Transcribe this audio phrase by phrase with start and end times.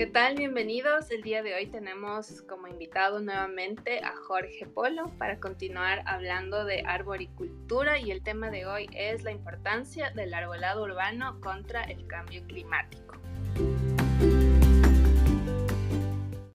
[0.00, 0.34] ¿Qué tal?
[0.34, 1.10] Bienvenidos.
[1.10, 6.82] El día de hoy tenemos como invitado nuevamente a Jorge Polo para continuar hablando de
[6.86, 12.42] arboricultura y el tema de hoy es la importancia del arbolado urbano contra el cambio
[12.46, 13.14] climático.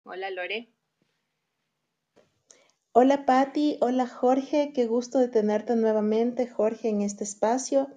[0.05, 0.73] Hola Lore.
[2.93, 7.89] Hola Patti, hola Jorge, qué gusto de tenerte nuevamente Jorge en este espacio.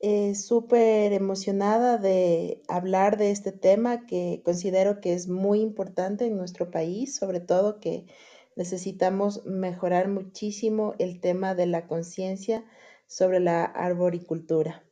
[0.00, 6.36] Eh, súper emocionada de hablar de este tema que considero que es muy importante en
[6.36, 8.06] nuestro país, sobre todo que
[8.56, 12.64] necesitamos mejorar muchísimo el tema de la conciencia
[13.06, 14.84] sobre la arboricultura.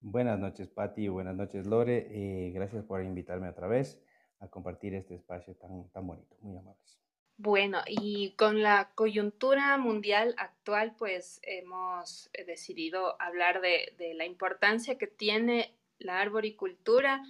[0.00, 1.08] Buenas noches, Patti.
[1.08, 2.06] Buenas noches, Lore.
[2.10, 4.00] Eh, gracias por invitarme otra vez
[4.38, 6.36] a compartir este espacio tan, tan bonito.
[6.42, 7.05] Muy amables.
[7.38, 14.96] Bueno, y con la coyuntura mundial actual, pues hemos eh, decidido hablar de, la importancia
[14.96, 17.22] que tiene la arboricultura,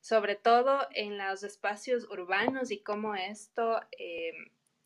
[0.00, 4.32] sobre todo en los espacios urbanos y cómo esto eh,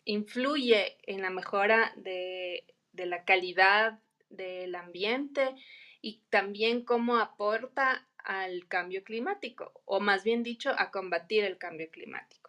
[0.04, 5.56] influye en la mejora de, de la calidad del ambiente
[6.00, 11.90] y también cómo aporta al cambio climático, o más bien dicho, a combatir el cambio
[11.90, 12.39] climático.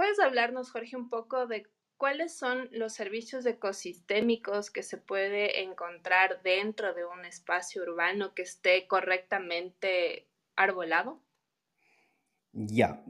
[0.00, 1.66] ¿Puedes hablarnos, Jorge, un poco de
[1.98, 8.40] cuáles son los servicios ecosistémicos que se puede encontrar dentro de un espacio urbano que
[8.40, 11.20] esté correctamente arbolado?
[12.54, 13.04] Ya,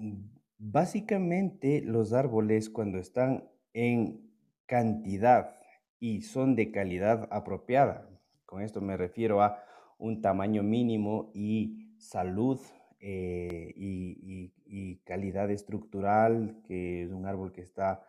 [0.59, 4.29] básicamente los árboles cuando están en
[4.67, 5.61] cantidad
[6.01, 8.11] y son de calidad apropiada,
[8.47, 9.65] con esto me refiero a
[9.97, 12.59] un tamaño mínimo y salud
[13.01, 18.05] eh, y, calidad estructural, que es un árbol que está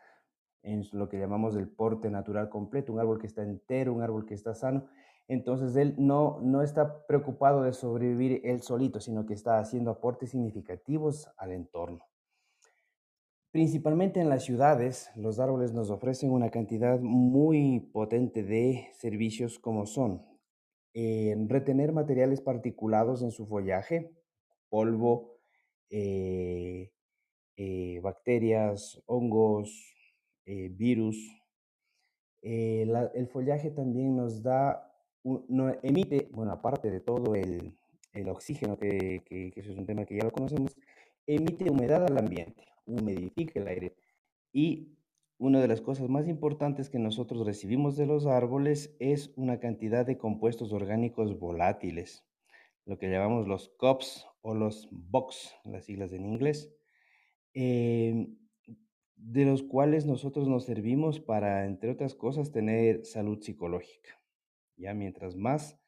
[0.62, 4.26] en lo que llamamos el porte natural completo, un árbol que está entero, un árbol
[4.26, 4.88] que está sano.
[5.28, 10.32] Entonces él no, no está preocupado de sobrevivir él solito, sino que está haciendo aportes
[10.32, 12.06] significativos al entorno.
[13.52, 19.86] Principalmente en las ciudades, los árboles nos ofrecen una cantidad muy potente de servicios como
[19.86, 20.26] son
[20.94, 24.14] eh, retener materiales particulados en su follaje,
[24.72, 25.38] polvo,
[25.90, 26.92] eh,
[27.58, 29.70] eh, bacterias, hongos,
[30.46, 31.18] eh, virus.
[32.42, 34.92] el follaje también nos da,
[35.84, 37.78] emite, bueno, aparte de todo el,
[38.30, 39.22] oxígeno, que,
[39.56, 40.76] eso es un tema que ya lo conocemos,
[41.28, 43.96] emite humedad al ambiente, humidifica el aire.
[44.54, 44.98] Y
[45.38, 50.06] una de las cosas más importantes que nosotros recibimos de los árboles es una cantidad
[50.06, 52.26] de compuestos orgánicos volátiles
[52.86, 56.74] lo que llamamos los COPS o los BOX, las siglas en inglés,
[57.54, 58.38] em,
[59.16, 64.20] de los cuales nosotros nos servimos para, entre otras cosas, tener salud psicológica.
[64.78, 65.80] Ya mientras más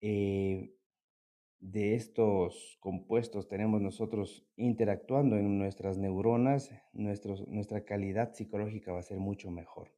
[0.00, 0.74] eh,
[1.60, 9.18] de estos compuestos tenemos nosotros interactuando en nuestras neuronas, nuestra calidad psicológica va a ser
[9.18, 9.92] mucho mejor.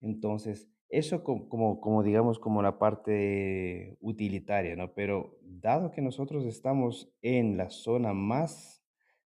[0.00, 4.94] Entonces, eso como, como, digamos, como la parte utilitaria, ¿no?
[4.94, 8.84] Pero dado que nosotros estamos en la zona más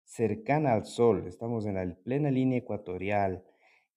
[0.02, 3.44] cercana al sol, estamos en la plena línea ecuatorial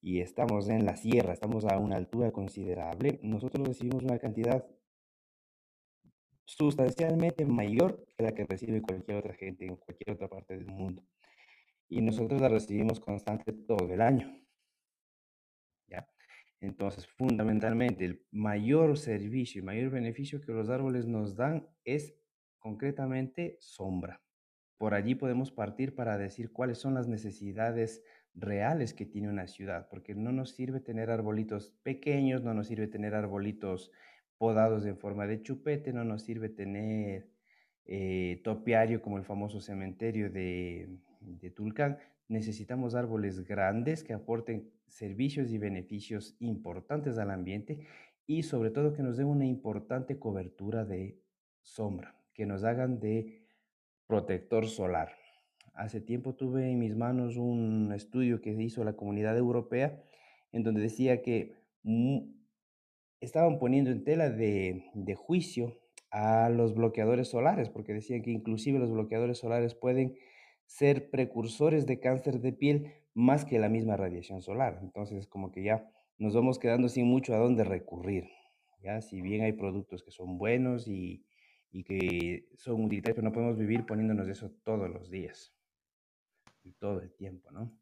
[0.02, 4.68] y estamos en la sierra, estamos a una altura considerable, nosotros recibimos una cantidad
[6.44, 11.04] sustancialmente mayor que la que recibe cualquier otra gente en cualquier otra parte del mundo.
[11.88, 14.46] Y nosotros la recibimos constante todo el año.
[16.62, 22.16] Entonces, fundamentalmente, el mayor servicio y mayor beneficio que los árboles nos dan es
[22.66, 24.24] concretamente sombra.
[24.80, 28.04] Por allí podemos partir para decir cuáles son las necesidades
[28.34, 32.88] reales que tiene una ciudad, porque no nos sirve tener arbolitos pequeños, no nos sirve
[32.88, 33.92] tener arbolitos
[34.40, 37.30] podados en forma de chupete, no nos sirve tener
[37.86, 40.90] eh, topiario como el famoso cementerio de,
[41.20, 42.00] de Tulcán.
[42.30, 47.86] Necesitamos árboles grandes que aporten servicios y beneficios importantes al ambiente
[48.26, 51.22] y sobre todo que nos den una importante cobertura de
[51.62, 53.48] sombra, que nos hagan de
[54.06, 55.10] protector solar.
[55.74, 60.04] Hace tiempo tuve en mis manos un estudio que hizo la comunidad europea
[60.52, 61.56] en donde decía que
[63.20, 65.80] estaban poniendo en tela de, de juicio
[66.12, 70.16] a los bloqueadores solares, porque decían que inclusive los bloqueadores solares pueden
[70.66, 74.80] ser precursores de cáncer de piel más que la misma radiación solar.
[74.82, 78.30] Entonces, como que ya nos vamos quedando sin mucho a dónde recurrir.
[78.82, 81.26] Ya, si bien hay productos que son buenos y,
[81.76, 85.54] y que son utilitarios, pero no podemos vivir poniéndonos eso todos los días
[86.64, 87.78] y todo el tiempo, ¿no?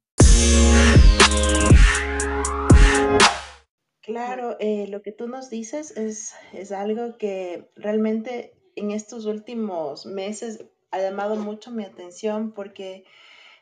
[4.01, 10.07] Claro, eh, lo que tú nos dices es, es algo que realmente en estos últimos
[10.07, 13.05] meses ha llamado mucho mi atención porque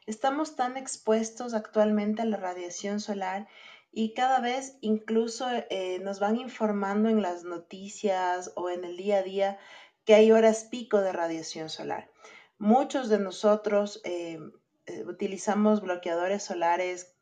[0.05, 3.49] estamos tan expuestos actualmente a la radiación solar
[3.91, 9.17] y cada vez incluso eh, nos van informando en las noticias o en el día
[9.17, 9.59] a día
[10.05, 12.09] que hay horas pico de radiación solar.
[12.57, 14.39] Muchos de nosotros eh,
[14.85, 17.15] eh, utilizamos bloqueadores solares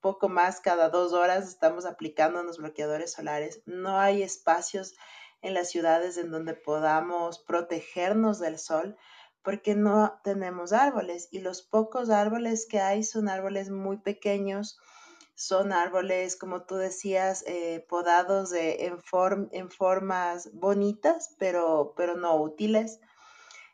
[0.00, 3.62] poco más cada dos horas estamos aplicando los bloqueadores solares.
[3.66, 4.94] No hay espacios
[5.42, 8.96] en las ciudades en donde podamos protegernos del sol
[9.42, 14.78] porque no tenemos árboles y los pocos árboles que hay son árboles muy pequeños,
[15.40, 18.98] son árboles, como tú decías, eh, podados en,
[19.52, 23.00] en, formas bonitas, pero, pero no útiles.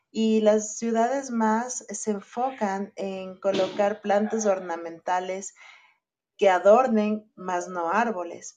[0.09, 5.55] Y las ciudades más se enfocan en colocar plantas ornamentales
[6.37, 8.55] que adornen, más no árboles.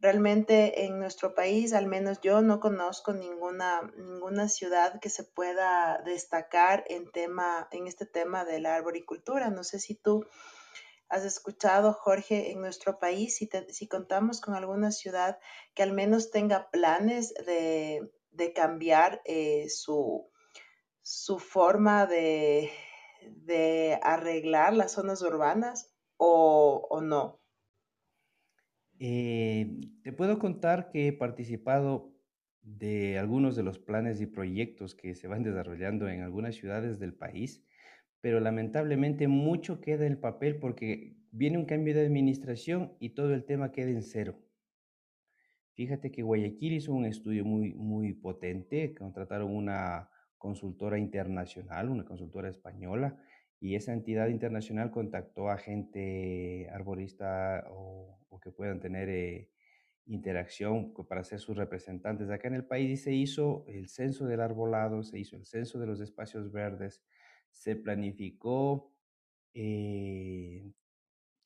[0.00, 6.02] Realmente en nuestro país, al menos yo no conozco ninguna, ninguna ciudad que se pueda
[6.04, 9.50] destacar en, tema, en este tema de la arboricultura.
[9.50, 10.26] No sé si tú
[11.10, 15.38] has escuchado, Jorge, en nuestro país, si, si contamos con alguna ciudad
[15.74, 18.10] que al menos tenga planes de,
[18.54, 20.30] cambiar eh, su,
[21.02, 22.70] su forma de,
[23.26, 27.40] de arreglar las zonas urbanas o, no?
[28.98, 32.14] Eh, te puedo contar que he participado
[32.62, 37.14] de algunos de los planes y proyectos que se van desarrollando en algunas ciudades del
[37.14, 37.64] país,
[38.20, 43.34] pero lamentablemente mucho queda en el papel porque viene un cambio de administración y todo
[43.34, 44.38] el tema queda en cero.
[45.74, 52.48] Fíjate que Guayaquil hizo un estudio muy, muy potente, contrataron una consultora internacional, una consultora
[52.48, 53.18] española,
[53.60, 59.50] y esa entidad internacional contactó a gente arborista o, que puedan tener eh,
[60.06, 64.40] interacción para ser sus representantes acá en el país y se hizo el censo del
[64.40, 67.02] arbolado, se hizo el censo de los espacios verdes,
[67.50, 68.92] se planificó
[69.54, 70.72] eh,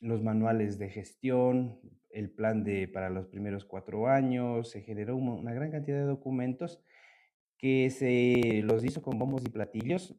[0.01, 1.81] los manuales de gestión,
[2.11, 6.81] el plan de, para los primeros cuatro años, se generó una gran cantidad de documentos
[7.57, 10.15] que se los hizo con bombos y platillos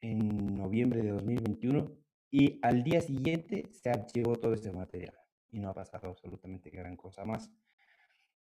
[0.00, 1.90] en noviembre de 2021
[2.30, 5.14] y al día siguiente se archivó todo este material
[5.50, 7.50] y no ha pasado absolutamente gran cosa más.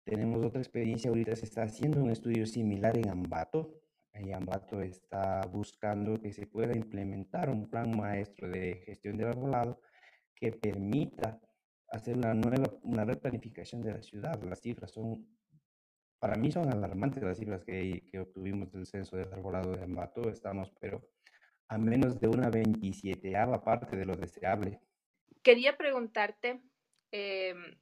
[0.05, 3.75] Tenemos otra experiencia, ahorita se está haciendo un estudio similar en Ambato.
[4.21, 9.81] Y Ambato está buscando que se pueda implementar un plan maestro de gestión del arbolado
[10.35, 11.41] que permita
[11.91, 14.43] hacer una nueva, una replanificación de la ciudad.
[14.43, 15.27] Las cifras son,
[16.19, 20.29] para mí son alarmantes las cifras que, que obtuvimos del censo del arbolado de Ambato.
[20.29, 21.09] Estamos, pero
[21.69, 23.33] a menos de una 27
[23.65, 24.81] parte de lo deseable.
[25.43, 26.63] Quería preguntarte,
[27.11, 27.79] em,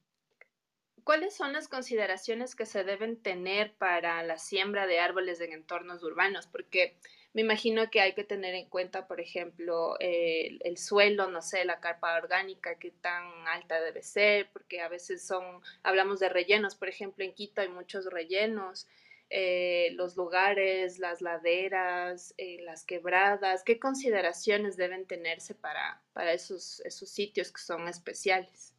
[1.06, 6.02] ¿cuáles son las consideraciones que se deben tener para la siembra de árboles en entornos
[6.02, 6.48] urbanos?
[6.48, 6.96] Porque
[7.32, 11.64] me imagino que hay que tener en cuenta, por ejemplo, el, el suelo, no sé,
[11.64, 16.74] la carpa orgánica, qué tan alta debe ser, porque a veces son, hablamos de rellenos,
[16.74, 18.88] por ejemplo, en Quito hay muchos rellenos.
[19.30, 26.80] Eh, los lugares, las laderas, eh, las quebradas, qué consideraciones deben tenerse para, para esos,
[26.80, 28.75] esos sitios que son especiales.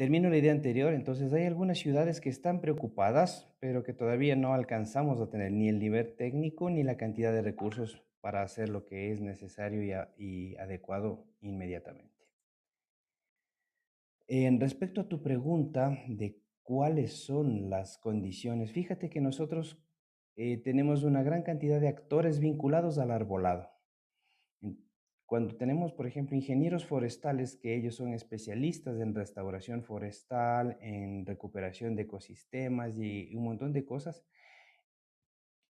[0.00, 4.54] Termino la idea anterior, entonces hay algunas ciudades que están preocupadas, pero que todavía no
[4.54, 8.86] alcanzamos a tener ni el nivel técnico ni la cantidad de recursos para hacer lo
[8.86, 9.82] que es necesario
[10.16, 12.14] y, adecuado inmediatamente.
[14.26, 19.84] En respecto a tu pregunta de cuáles son las condiciones, fíjate que nosotros
[20.34, 23.68] eh, tenemos una gran cantidad de actores vinculados al arbolado.
[25.30, 31.94] Cuando tenemos, por ejemplo, ingenieros forestales, que ellos son especialistas en restauración forestal, en recuperación
[31.94, 34.24] de ecosistemas y un montón de cosas,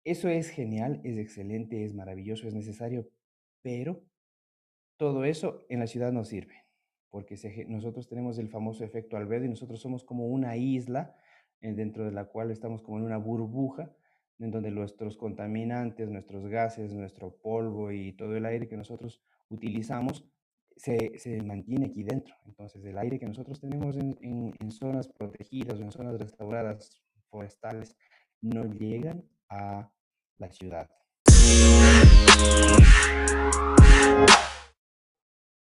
[0.04, 3.08] eso es genial, es excelente, es maravilloso, es necesario,
[3.62, 4.04] pero
[4.98, 6.66] todo eso en la ciudad no sirve,
[7.08, 7.36] porque
[7.66, 11.16] nosotros tenemos el famoso efecto albedo y nosotros somos como una isla
[11.62, 13.90] eh, dentro de la cual estamos como en una burbuja
[14.38, 20.24] en donde nuestros contaminantes, nuestros gases, nuestro polvo y todo el aire que nosotros utilizamos
[20.76, 22.34] se, se mantiene aquí dentro.
[22.44, 27.96] Entonces, el aire que nosotros tenemos en, en, zonas protegidas o en zonas restauradas forestales
[28.42, 29.90] no llegan a
[30.38, 30.90] la ciudad.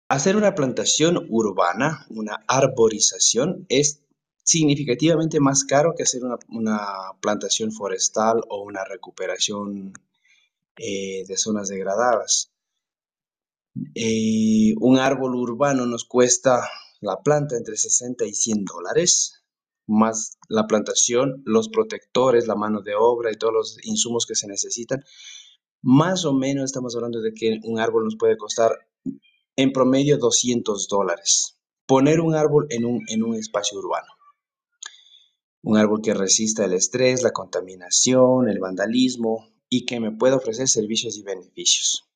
[0.08, 4.02] Hacer una plantación urbana, una arborización, es
[4.42, 6.76] significativamente más caro que hacer una,
[7.20, 9.92] plantación forestal o una recuperación
[10.76, 12.50] eh, de zonas degradadas.
[13.94, 16.68] Eh, un árbol urbano nos cuesta
[17.00, 19.44] la planta entre 60 y 100 dólares,
[19.86, 24.46] más la plantación, los protectores, la mano de obra y todos los insumos que se
[24.46, 25.02] necesitan,
[25.82, 28.72] más o menos estamos hablando de que un árbol nos puede costar
[29.56, 31.58] en promedio 200 dólares.
[31.86, 34.12] Poner un árbol un, en un espacio urbano.
[35.62, 40.68] Un árbol que resista el estrés, la contaminación, el vandalismo y que me pueda ofrecer
[40.68, 42.10] servicios y beneficios.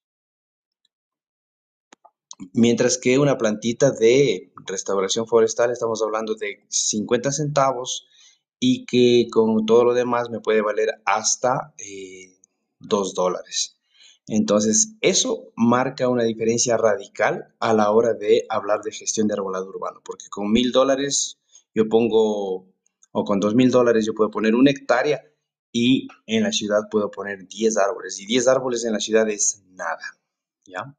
[2.52, 8.06] Mientras que una plantita de restauración forestal estamos hablando de 50 centavos
[8.58, 12.38] y que con todo lo demás me puede valer hasta eh,
[12.80, 13.78] 2 dólares.
[14.26, 19.68] Entonces, eso marca una diferencia radical a la hora de hablar de gestión de arbolado
[19.68, 21.38] urbano, porque con mil dólares
[21.74, 22.66] yo pongo,
[23.12, 25.22] o con dos mil dólares yo puedo poner una hectárea
[25.72, 29.62] y en la ciudad puedo poner 10 árboles, y 10 árboles en la ciudad es
[29.72, 30.18] nada,
[30.64, 30.96] ¿ya?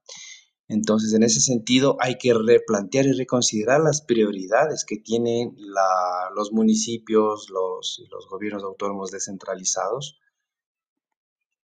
[0.68, 5.56] Entonces, en ese sentido, hay que replantear y reconsiderar las prioridades que tienen
[6.36, 10.20] los municipios, los, los, gobiernos autónomos descentralizados,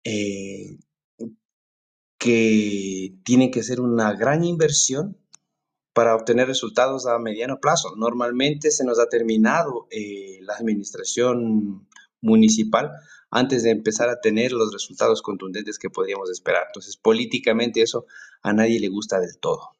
[0.04, 0.78] eh,
[2.20, 5.18] que tienen que ser una gran inversión
[5.94, 7.96] para obtener resultados a mediano plazo.
[7.96, 11.88] Normalmente se nos ha terminado eh, la administración
[12.22, 12.92] municipal
[13.32, 16.66] antes de empezar a tener los resultados contundentes que podríamos esperar.
[16.68, 18.06] Entonces, políticamente eso
[18.44, 19.78] a nadie le gusta del todo.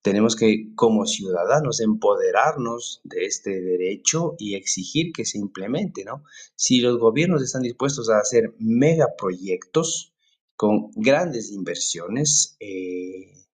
[0.00, 6.24] Tenemos que, como ciudadanos, empoderarnos de este derecho y exigir que se implemente, ¿no?
[6.56, 10.12] Si los gobiernos están dispuestos a hacer megaproyectos
[10.56, 13.44] con grandes inversiones eh,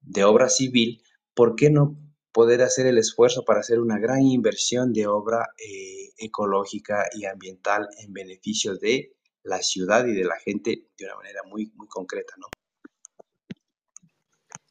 [0.00, 1.02] de obra civil,
[1.34, 1.98] ¿por qué no
[2.34, 7.88] poder hacer el esfuerzo para hacer una gran inversión de obra eh, ecológica y ambiental
[8.02, 9.14] en beneficio de
[9.44, 12.48] la ciudad y de la gente de una manera muy, muy concreta, ¿no?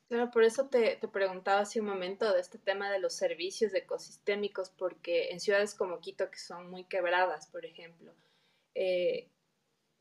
[0.09, 3.73] Claro, por eso te, te, preguntaba hace un momento de este tema de los servicios
[3.73, 8.13] ecosistémicos, porque en ciudades como Quito, que son muy quebradas, por ejemplo,
[8.75, 9.29] eh,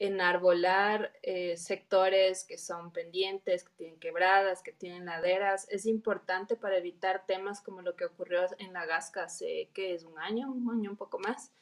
[0.03, 6.77] enarbolar eh, sectores que son pendientes, que tienen quebradas, que tienen laderas, es importante para
[6.77, 10.03] evitar temas como lo que ocurrió en la Gasca hace, ¿qué es?
[10.03, 10.51] ¿Un año?
[10.51, 11.53] ¿Un año un poco más?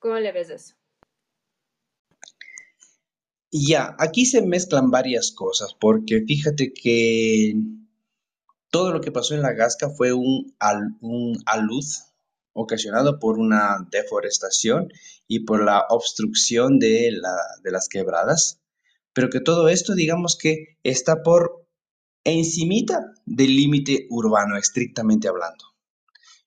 [0.00, 0.74] ¿Cómo le ves eso?
[3.50, 7.54] Ya, aquí se mezclan varias cosas, porque fíjate que
[8.68, 11.84] todo lo que pasó en la Gasca fue un, al, un alud
[12.54, 14.88] ocasionado por una deforestación
[15.28, 18.60] y por la obstrucción de, la, de las quebradas,
[19.12, 21.66] pero que todo esto digamos que está por
[22.24, 25.64] encimita del límite urbano, estrictamente hablando.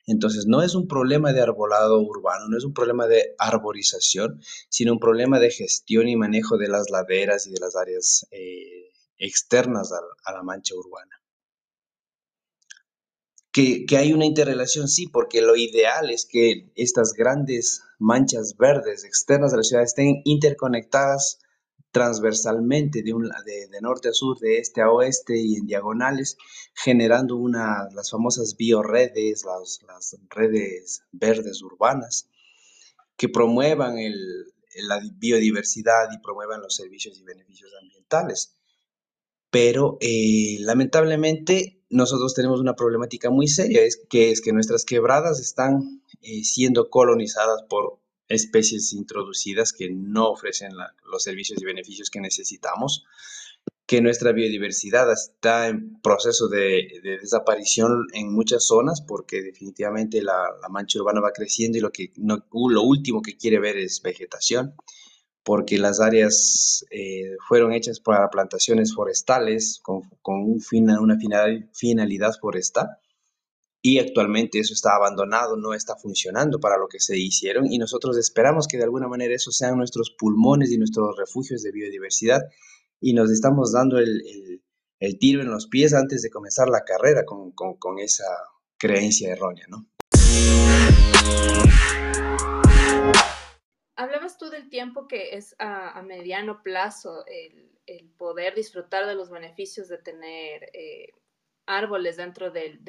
[0.07, 4.93] Entonces, no es un problema de arbolado urbano, no es un problema de arborización, sino
[4.93, 9.91] un problema de gestión y manejo de las laderas y de las áreas eh, externas
[9.91, 11.21] a, a la mancha urbana.
[13.57, 19.49] Que, hay una interrelación, sí, porque lo ideal es que estas grandes manchas verdes externas
[19.49, 21.39] de la ciudad estén interconectadas
[21.89, 26.37] transversalmente de, un, de, norte a sur, de este a oeste y en diagonales,
[26.75, 32.29] generando una, las famosas bioredes, las, las redes verdes urbanas,
[33.15, 38.56] que promuevan el, la biodiversidad y promuevan los servicios y beneficios ambientales.
[39.49, 45.39] Pero eh, lamentablemente nosotros tenemos una problemática muy seria, es que es que nuestras quebradas
[45.39, 52.09] están eh, siendo colonizadas por especies introducidas que no ofrecen la, los servicios y beneficios
[52.09, 53.05] que necesitamos,
[53.87, 60.43] que nuestra biodiversidad está en proceso de, de desaparición en muchas zonas porque definitivamente la,
[60.69, 64.75] mancha urbana va creciendo y lo, que no, lo último que quiere ver es vegetación
[65.47, 70.61] porque las áreas eh, fueron hechas para plantaciones forestales con, con un
[70.99, 72.89] una final, finalidad forestal
[73.81, 78.17] y actualmente eso está abandonado, no está funcionando para lo que se hicieron y nosotros
[78.17, 82.41] esperamos que de alguna manera esos sean nuestros pulmones y nuestros refugios de biodiversidad
[82.99, 84.21] y nos estamos dando el,
[84.99, 88.25] el, tiro en los pies antes de comenzar la carrera con, con, con esa
[88.77, 89.87] creencia errónea, ¿no?
[93.97, 97.71] Hablabas tú del tiempo que es a, mediano plazo el,
[98.17, 101.09] poder disfrutar de los beneficios de tener eh,
[101.65, 102.79] árboles dentro del,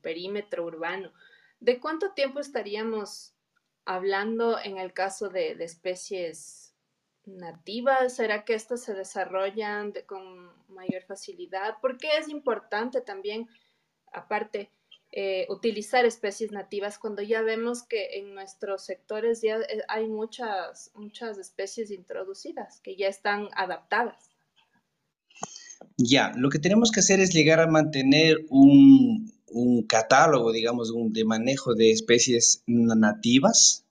[0.00, 1.12] perímetro urbano.
[1.58, 3.34] ¿De cuánto tiempo estaríamos
[3.84, 6.72] hablando en el caso de, especies
[7.26, 8.14] nativas?
[8.14, 11.78] ¿Será que estas se desarrollan de, con mayor facilidad?
[11.82, 13.48] Porque es importante también,
[14.12, 14.70] aparte,
[15.10, 20.90] eh, utilizar especies nativas cuando ya vemos que en nuestros sectores ya eh, hay muchas,
[20.94, 24.30] muchas especies introducidas que ya están adaptadas.
[25.96, 31.24] Ya, lo que tenemos que hacer es llegar a mantener un, un catálogo, digamos, de
[31.24, 33.86] manejo de especies nativas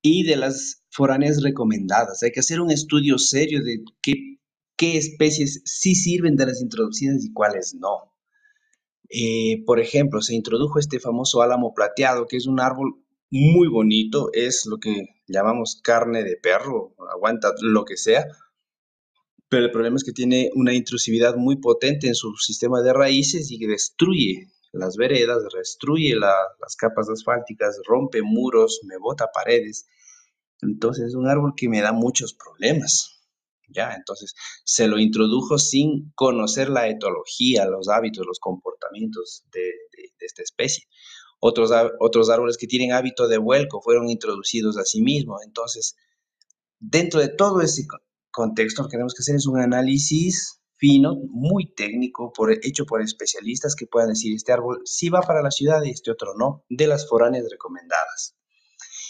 [0.00, 2.22] y de las foráneas recomendadas.
[2.22, 4.38] Hay que hacer un estudio serio de qué,
[4.76, 8.13] qué especies sí sirven de las introducidas y cuáles no.
[9.08, 14.30] Eh, por ejemplo, se introdujo este famoso álamo plateado, que es un árbol muy bonito,
[14.32, 18.26] es lo que llamamos carne de perro, aguanta lo que sea,
[19.48, 23.50] pero el problema es que tiene una intrusividad muy potente en su sistema de raíces
[23.50, 29.86] y destruye las veredas, destruye las capas asfálticas, rompe muros, me bota paredes.
[30.60, 33.13] Entonces es un árbol que me da muchos problemas.
[33.74, 33.94] ¿Ya?
[33.94, 39.70] Entonces se lo introdujo sin conocer la etología, los hábitos, los comportamientos de,
[40.20, 40.84] esta especie.
[41.40, 45.42] Otros, otros árboles que tienen hábito de vuelco fueron introducidos a sí mismos.
[45.44, 45.96] Entonces,
[46.78, 47.86] dentro de todo ese
[48.30, 53.74] contexto, lo que tenemos que hacer es un análisis fino, muy técnico, hecho por especialistas
[53.74, 56.86] que puedan decir este árbol sí va para la ciudad y este otro no, de
[56.86, 58.36] las foráneas recomendadas.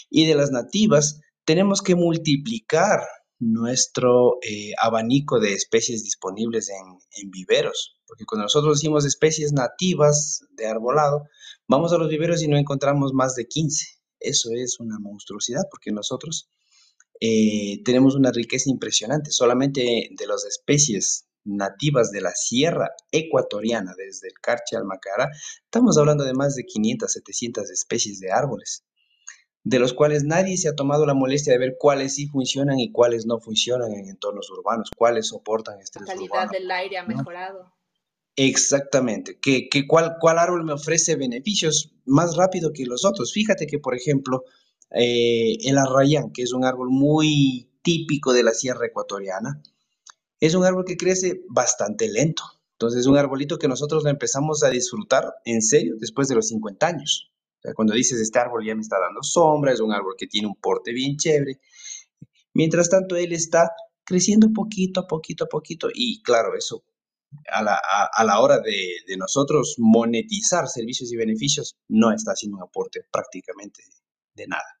[0.09, 3.01] Y de las nativas, tenemos que multiplicar
[3.45, 10.65] nuestro eh, abanico de especies disponibles en, viveros, porque cuando nosotros decimos especies nativas de
[10.65, 11.25] arbolado,
[11.67, 13.85] vamos a los viveros y no encontramos más de 15.
[14.19, 16.49] Eso es una monstruosidad, porque nosotros
[17.21, 19.31] eh, tenemos una riqueza impresionante.
[19.31, 25.29] Solamente de las especies nativas de la sierra ecuatoriana, desde el Carche al Macara,
[25.63, 28.83] estamos hablando de más de 500, 700 especies de árboles
[29.65, 32.91] de los cuales nadie se ha tomado la molestia de ver cuáles sí funcionan y
[32.91, 37.73] cuáles no funcionan en entornos urbanos, cuáles soportan estrés La calidad del aire ha mejorado.
[38.35, 39.39] Exactamente.
[39.41, 43.33] ¿Qué, cuál, ¿Cuál árbol me ofrece beneficios más rápido que los otros?
[43.33, 44.43] Fíjate que, por ejemplo,
[44.91, 49.63] eh, el arrayán, que es un árbol muy típico de la sierra ecuatoriana,
[50.39, 52.43] es un árbol que crece bastante lento.
[52.73, 56.49] Entonces, es un arbolito que nosotros lo empezamos a disfrutar en serio después de los
[56.49, 57.31] 50 años
[57.73, 60.55] cuando dices, este árbol ya me está dando sombra, es un árbol que tiene un
[60.55, 61.59] porte bien chévere.
[62.53, 63.71] Mientras tanto, él está
[64.03, 66.83] creciendo poquito a poquito a poquito y claro, eso
[67.51, 73.83] a la, hora de, nosotros monetizar servicios y beneficios no está haciendo un aporte prácticamente
[74.35, 74.79] de nada.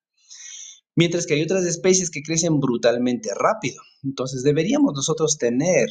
[0.95, 3.81] Mientras que hay otras especies que crecen brutalmente rápido.
[4.03, 5.89] Entonces deberíamos nosotros tener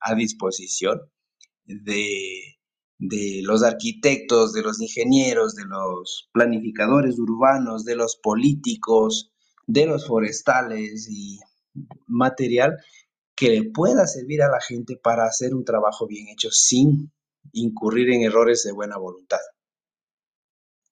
[0.00, 1.00] a disposición
[1.66, 2.57] de
[2.98, 9.32] de los arquitectos, de los ingenieros, de los planificadores urbanos, de los políticos,
[9.66, 11.38] de los forestales y
[12.06, 12.76] material
[13.36, 17.12] que le pueda servir a la gente para hacer un trabajo bien hecho sin
[17.52, 19.38] incurrir en errores de buena voluntad.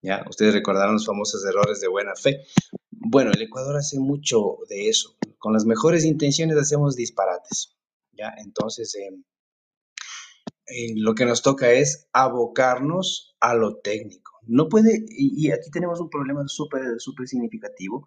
[0.01, 0.25] ¿Ya?
[0.29, 2.45] Ustedes recordarán los famosos errores de buena fe.
[2.91, 5.17] Bueno, el Ecuador hace mucho de eso.
[5.39, 7.75] Con las mejores intenciones hacemos disparates.
[8.13, 8.33] ¿Ya?
[8.39, 9.25] Entonces, em,
[10.69, 14.33] eh, lo que nos toca es abocarnos a lo técnico.
[14.47, 18.07] No puede, y, aquí tenemos un problema súper, súper significativo,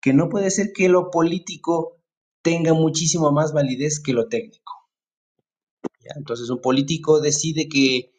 [0.00, 1.98] que no puede ser que lo político
[2.42, 4.72] tenga muchísimo más validez que lo técnico.
[6.16, 8.12] Entonces un político decide que,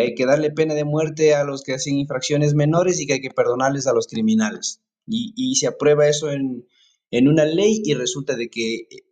[0.00, 3.20] hay que darle pena de muerte a los que hacen infracciones menores y que hay
[3.20, 4.80] que perdonarles a los criminales.
[5.06, 6.66] Y, se aprueba eso en,
[7.10, 9.04] en una ley y resulta de que eh,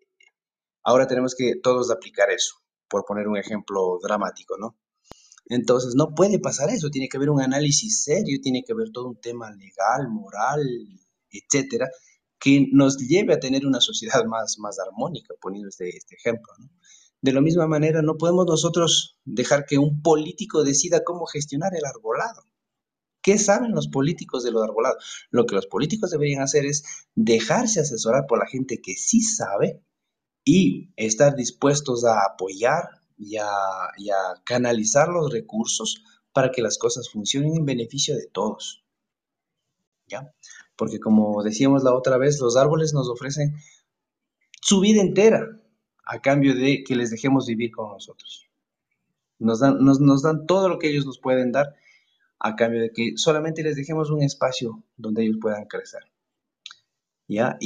[0.85, 2.62] ahora tenemos que todos aplicar eso
[2.93, 4.77] por poner un ejemplo dramático, ¿no?
[5.47, 9.09] Entonces, no puede pasar eso, tiene que haber un análisis serio, tiene que haber todo
[9.09, 10.61] un tema legal, moral,
[11.31, 11.89] etcétera,
[12.39, 16.69] que nos lleve a tener una sociedad más, más armónica, poniendo este, este ejemplo, ¿no?
[17.23, 21.87] De la misma manera, no podemos nosotros dejar que un político decida cómo gestionar el
[21.87, 22.45] arbolado.
[23.23, 24.97] ¿Qué saben los políticos de lo arbolado?
[25.31, 26.83] Lo que los políticos deberían hacer es
[27.15, 29.81] dejarse asesorar por la gente que sí sabe
[30.45, 33.47] y estar dispuestos a apoyar y a,
[34.45, 36.03] canalizar los recursos
[36.33, 38.85] para que las cosas funcionen en beneficio de todos.
[40.09, 40.33] ¿Ya?
[40.77, 43.55] Porque como decíamos la otra vez, los árboles nos ofrecen
[44.61, 45.47] su vida entera
[46.05, 48.49] a cambio de que les dejemos vivir con nosotros.
[49.39, 51.75] Nos dan, todo lo que ellos nos pueden dar
[52.39, 56.03] a cambio de que solamente les dejemos un espacio donde ellos puedan crecer.
[57.29, 57.57] ¿Ya?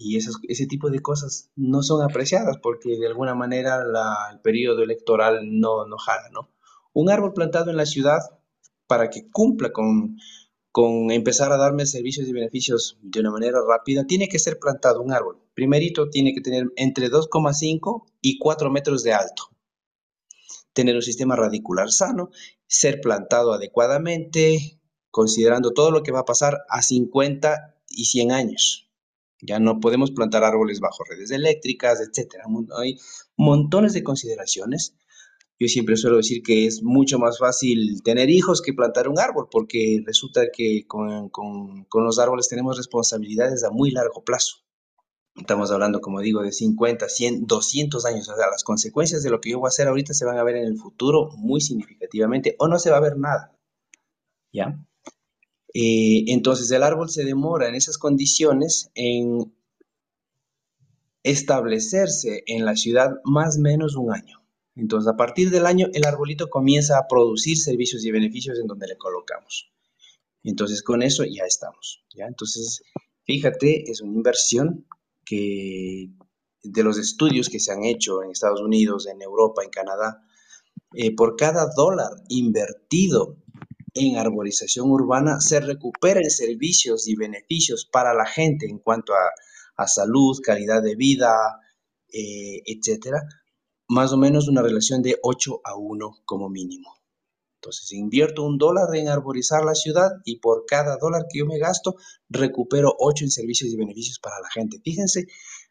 [0.00, 3.82] Y ese tipo de cosas no son apreciadas porque de alguna manera
[4.32, 6.50] el periodo electoral no, no jala, ¿no?
[6.92, 8.20] Un árbol plantado en la ciudad
[8.86, 10.16] para que cumpla con,
[10.70, 15.02] con empezar a darme servicios y beneficios de una manera rápida, tiene que ser plantado
[15.02, 15.42] un árbol.
[15.54, 19.50] Primerito, tiene que tener entre 2,5 y 4 metros de alto.
[20.72, 22.30] Tener un sistema radicular sano,
[22.68, 24.80] ser plantado adecuadamente,
[25.10, 28.87] considerando todo lo que va a pasar a 50 y 100 años.
[29.40, 32.44] Ya no podemos plantar árboles bajo redes eléctricas, etcétera.
[32.80, 32.98] Hay
[33.36, 34.96] montones de consideraciones
[35.60, 39.48] Yo siempre suelo decir que es mucho más fácil tener hijos que plantar un árbol,
[39.50, 44.58] porque resulta que con, con, con los árboles tenemos responsabilidades a muy largo plazo.
[45.36, 48.28] Estamos hablando, como digo, de 50, 100, 200 años.
[48.28, 50.44] O sea, las consecuencias de lo que yo voy a hacer ahorita se van a
[50.44, 53.52] ver en el futuro muy significativamente o no se va a ver nada.
[54.52, 54.78] ¿Ya?
[55.74, 59.52] Eh, entonces, el árbol se demora en esas condiciones en
[61.22, 64.42] establecerse en la ciudad más o menos un año.
[64.76, 68.86] Entonces, a partir del año, el arbolito comienza a producir servicios y beneficios en donde
[68.86, 69.72] le colocamos.
[70.44, 72.04] Entonces, con eso ya estamos.
[72.14, 72.26] ¿ya?
[72.26, 72.82] Entonces,
[73.24, 74.86] fíjate, es una inversión
[75.24, 76.10] que
[76.62, 80.22] de los estudios que se han hecho en Estados Unidos, en Europa, en Canadá,
[80.94, 83.36] eh, por cada dólar invertido
[83.98, 90.36] en arborización urbana se recupera servicios y beneficios para la gente en cuanto a, salud,
[90.42, 91.34] calidad de vida,
[92.12, 93.22] eh, etcétera,
[93.88, 96.96] más o menos una relación de 8 a 1 como mínimo.
[97.60, 101.58] Entonces, invierto un dólar en arborizar la ciudad y por cada dólar que yo me
[101.58, 101.96] gasto,
[102.28, 104.80] recupero 8 en servicios y beneficios para la gente.
[104.82, 105.26] Fíjense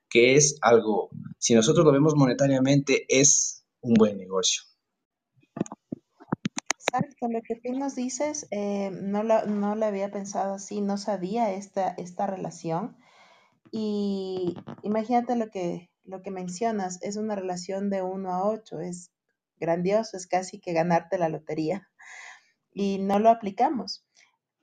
[0.09, 4.63] que es algo, si nosotros lo vemos monetariamente, es un buen negocio.
[6.89, 10.97] Exacto, lo que tú nos dices, eh, no, lo, no lo había pensado así, no
[10.97, 12.97] sabía esta, esta relación.
[13.71, 19.11] Y imagínate lo que, lo que mencionas, es una relación de 1 a 8, es
[19.59, 21.89] grandioso, es casi que ganarte la lotería.
[22.73, 24.05] Y no lo aplicamos.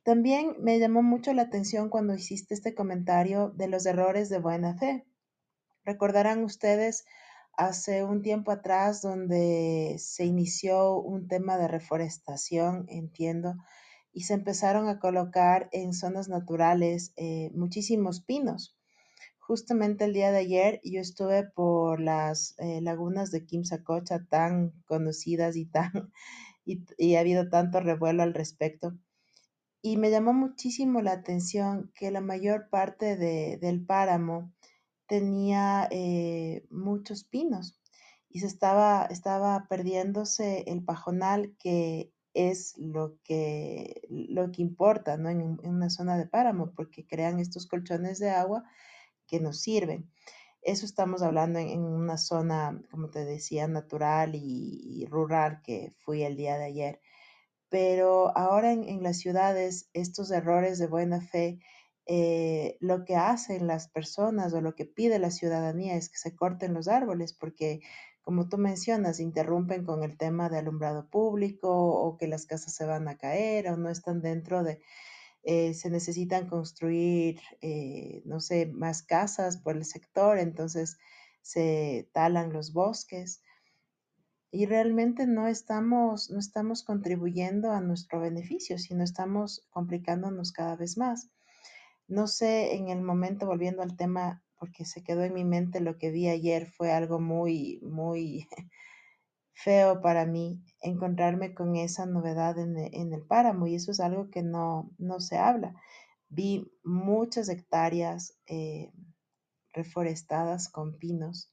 [0.04, 4.76] También me llamó mucho la atención cuando hiciste este comentario de los errores de buena
[4.78, 5.06] fe.
[5.84, 7.04] Recordarán ustedes
[7.56, 13.54] hace un tiempo atrás donde se inició un tema de reforestación, entiendo,
[14.12, 18.76] y se empezaron a colocar en zonas naturales eh, muchísimos pinos.
[19.38, 25.56] Justamente el día de ayer yo estuve por las eh, lagunas de Quimsacocha tan conocidas
[25.56, 26.12] y tan
[26.64, 28.94] y, ha habido tanto revuelo al respecto.
[29.82, 34.50] Y me llamó muchísimo la atención que la mayor parte del páramo
[35.06, 37.80] tenía eh, muchos pinos
[38.28, 45.30] y se estaba, estaba perdiéndose el pajonal que es lo que, lo que importa ¿no?
[45.30, 48.64] en, en, una zona de páramo, porque crean estos colchones de agua
[49.26, 50.10] que nos sirven.
[50.64, 56.36] Eso estamos hablando en, una zona, como te decía, natural y, rural que fui el
[56.36, 57.00] día de ayer.
[57.68, 61.60] Pero ahora en, las ciudades, estos errores de buena fe,
[62.06, 66.36] eh, lo que hacen las personas o lo que pide la ciudadanía es que se
[66.36, 67.80] corten los árboles porque,
[68.22, 72.84] como tú mencionas, interrumpen con el tema de alumbrado público o que las casas se
[72.84, 74.80] van a caer o no están dentro de,
[75.44, 80.98] eh, se necesitan construir, eh, no sé, más casas por el sector, entonces
[81.42, 83.42] se talan los bosques
[84.50, 90.96] y realmente no estamos, no estamos contribuyendo a nuestro beneficio, sino estamos complicándonos cada vez
[90.96, 91.28] más.
[92.06, 95.98] No sé, en el momento, volviendo al tema, porque se quedó en mi mente lo
[95.98, 98.48] que vi ayer, fue algo muy, muy
[99.52, 104.30] feo para mí encontrarme con esa novedad en, e, el páramo y eso es algo
[104.30, 105.74] que no, no se habla.
[106.28, 108.90] Vi muchas hectáreas eh,
[109.72, 111.50] reforestadas con pinos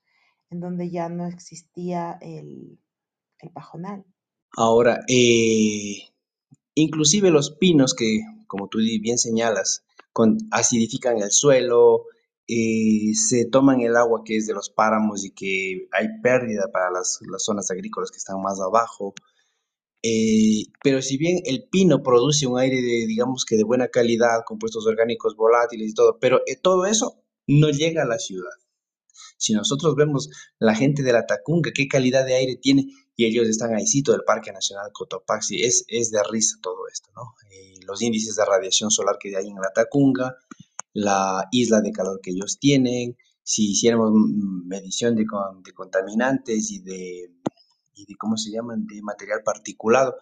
[0.49, 2.79] en donde ya no existía el,
[3.39, 4.05] el pajonal.
[4.57, 6.09] Ahora, eh,
[6.75, 9.85] inclusive los pinos que, como tú bien señalas,
[10.51, 12.05] acidifican el suelo,
[12.47, 16.91] eh, se toman el agua que es de los páramos y que hay pérdida para
[16.91, 19.13] las, zonas agrícolas que están más abajo.
[20.03, 24.43] Eh, pero si bien el pino produce un aire de, digamos que de buena calidad,
[24.45, 28.51] compuestos orgánicos volátiles y todo, pero eh, todo eso no llega a la ciudad.
[29.37, 33.47] Si nosotros vemos la gente de la Tacunga, qué calidad de aire tiene, y ellos
[33.47, 37.33] están ahí, del Parque Nacional Cotopaxi, es, es de risa todo esto, ¿no?
[37.85, 40.37] los índices de radiación solar que hay en la Tacunga,
[40.93, 44.11] la isla de calor que ellos tienen, si hiciéramos
[44.65, 45.25] medición de,
[45.73, 47.33] contaminantes y de,
[47.93, 50.15] y de, ¿cómo se llaman?, de material particulado,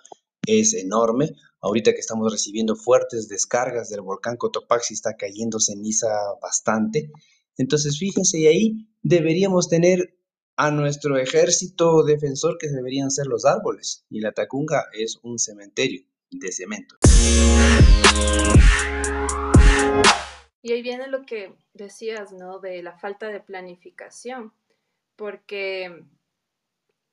[0.46, 1.36] es enorme.
[1.62, 6.08] Ahorita que estamos recibiendo fuertes descargas del volcán Cotopaxi, está cayendo ceniza
[6.42, 7.12] bastante.
[7.58, 10.18] Entonces, fíjense, y ahí deberíamos tener
[10.62, 14.06] a nuestro ejército defensor que deberían ser los árboles.
[14.10, 16.98] Y la Tacunga es un cementerio de cemento.
[20.62, 22.60] Y ahí viene lo que decías, ¿no?
[22.60, 24.52] De la falta de planificación,
[25.16, 26.04] porque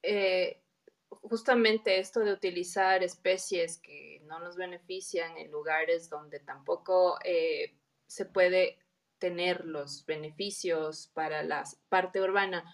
[0.02, 0.60] eh,
[1.08, 7.76] justamente esto de utilizar especies que no nos benefician en lugares donde tampoco eh,
[8.08, 8.80] se puede
[9.18, 12.64] tener los beneficios para la parte urbana,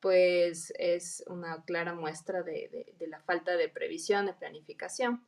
[0.00, 5.26] pues es una clara muestra de, la falta de previsión, de planificación.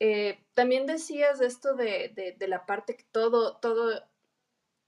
[0.00, 4.02] Eh, también decías esto de, la parte que todo, todo,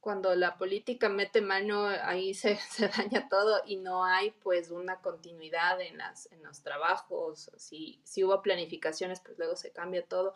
[0.00, 2.58] cuando la política mete mano, ahí se,
[2.96, 7.50] daña todo y no hay pues una continuidad en, las, en los trabajos.
[7.56, 10.34] Si, si hubo planificaciones, pues luego se cambia todo.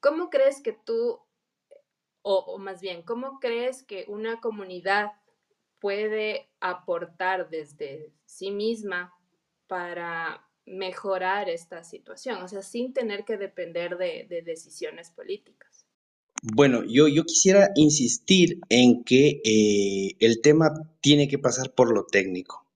[0.00, 1.20] ¿Cómo crees que tú,
[2.22, 5.12] o más bien, cómo crees que una comunidad
[5.80, 9.14] puede aportar desde sí misma
[9.66, 15.86] para mejorar esta situación, o sea, sin tener que depender de, decisiones políticas.
[16.42, 22.04] Bueno, yo, yo quisiera insistir en que eh, el tema tiene que pasar por lo
[22.04, 22.67] técnico.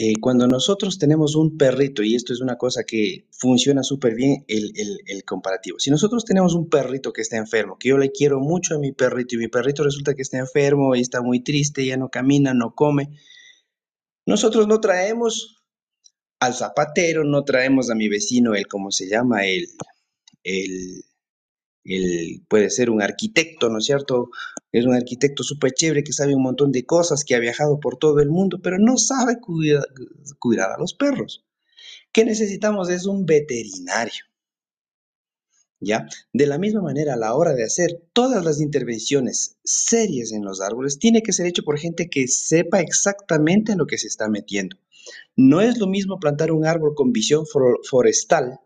[0.00, 4.44] Eh, cuando nosotros tenemos un perrito, y esto es una cosa que funciona súper bien
[4.46, 4.72] el,
[5.06, 8.76] el, comparativo, si nosotros tenemos un perrito que está enfermo, que yo le quiero mucho
[8.76, 11.96] a mi perrito y mi perrito resulta que está enfermo y está muy triste, ya
[11.96, 13.18] no camina, no come,
[14.24, 15.64] nosotros no traemos
[16.38, 19.46] al zapatero, no traemos a mi vecino, el, ¿cómo se llama?
[19.46, 19.66] El,
[20.44, 21.02] el,
[21.84, 24.30] el, puede ser un arquitecto, ¿no es cierto?
[24.72, 27.96] Es un arquitecto súper chévere que sabe un montón de cosas, que ha viajado por
[27.96, 31.44] todo el mundo, pero no sabe cuidar, a los perros.
[32.12, 32.90] ¿Qué necesitamos?
[32.90, 34.24] Es un veterinario.
[35.80, 36.08] ¿Ya?
[36.32, 40.60] De la misma manera, a la hora de hacer todas las intervenciones serias en los
[40.60, 44.76] árboles, tiene que ser hecho por gente que sepa exactamente lo que se está metiendo.
[45.36, 47.44] No es lo mismo plantar un árbol con visión
[47.88, 48.58] forestal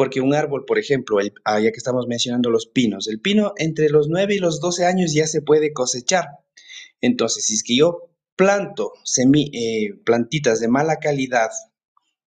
[0.00, 3.52] porque un árbol, por ejemplo, el, ah, ya que estamos mencionando los pinos, el pino
[3.58, 6.24] entre los 9 y los 12 años ya se puede cosechar.
[7.02, 11.50] Entonces, si es que yo planto semi, eh, plantitas de mala calidad,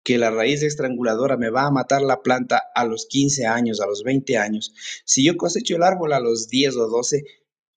[0.03, 3.87] que la raíz estranguladora me va a matar la planta a los 15 años, a
[3.87, 4.71] los 20 años,
[5.03, 7.23] si yo cosecho el árbol a los 10 o 12,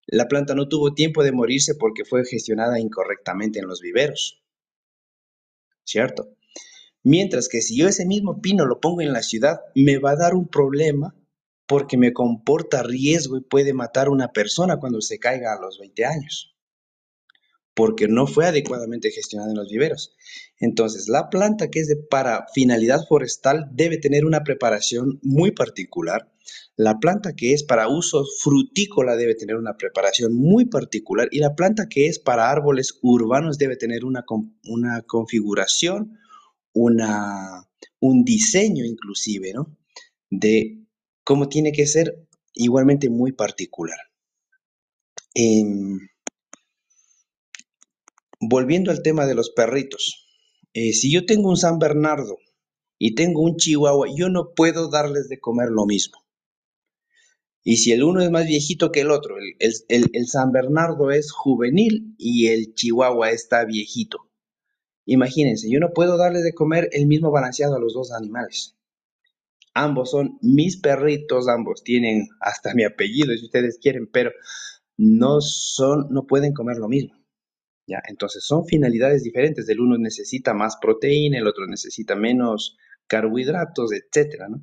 [0.09, 4.43] la planta no tuvo tiempo de morirse porque fue gestionada incorrectamente en los viveros.
[5.83, 6.37] ¿Cierto?
[7.09, 10.17] Mientras que si yo ese mismo pino lo pongo en la ciudad, me va a
[10.17, 11.17] dar un problema
[11.67, 15.79] porque me comporta riesgo y puede matar a una persona cuando se caiga a los
[15.79, 16.55] 20 años,
[17.73, 20.15] porque no fue adecuadamente gestionada en los viveros.
[20.61, 26.31] Entonces, la planta que es para finalidad forestal debe tener una preparación muy particular.
[26.77, 31.55] La planta que es para uso frutícola debe tener una preparación muy particular y la
[31.55, 34.27] planta que es para árboles urbanos debe tener una,
[34.65, 36.19] una configuración
[36.79, 37.69] una,
[38.01, 39.77] un diseño inclusive, ¿no?
[40.31, 40.85] De
[41.25, 43.99] cómo tiene que ser igualmente muy particular.
[45.35, 45.99] Em,
[48.41, 50.27] volviendo al tema de los perritos,
[50.73, 52.39] eh, si yo tengo un San Bernardo
[52.99, 56.19] y tengo un Chihuahua, yo no puedo darles de comer lo mismo.
[57.65, 62.15] Y si el uno es más viejito que el otro, el San Bernardo es juvenil
[62.17, 64.28] y el Chihuahua está viejito.
[65.11, 68.77] Imagínense, yo no puedo darle de comer el mismo balanceado a los dos animales.
[69.73, 74.33] Ambos son mis perritos, ambos tienen hasta mi apellido si ustedes quieren, pero
[74.99, 77.15] no son, no pueden comer lo mismo.
[77.87, 78.03] ¿ya?
[78.07, 79.67] Entonces son finalidades diferentes.
[79.71, 84.61] El uno necesita más proteína, el otro necesita menos carbohidratos, etcétera, ¿no?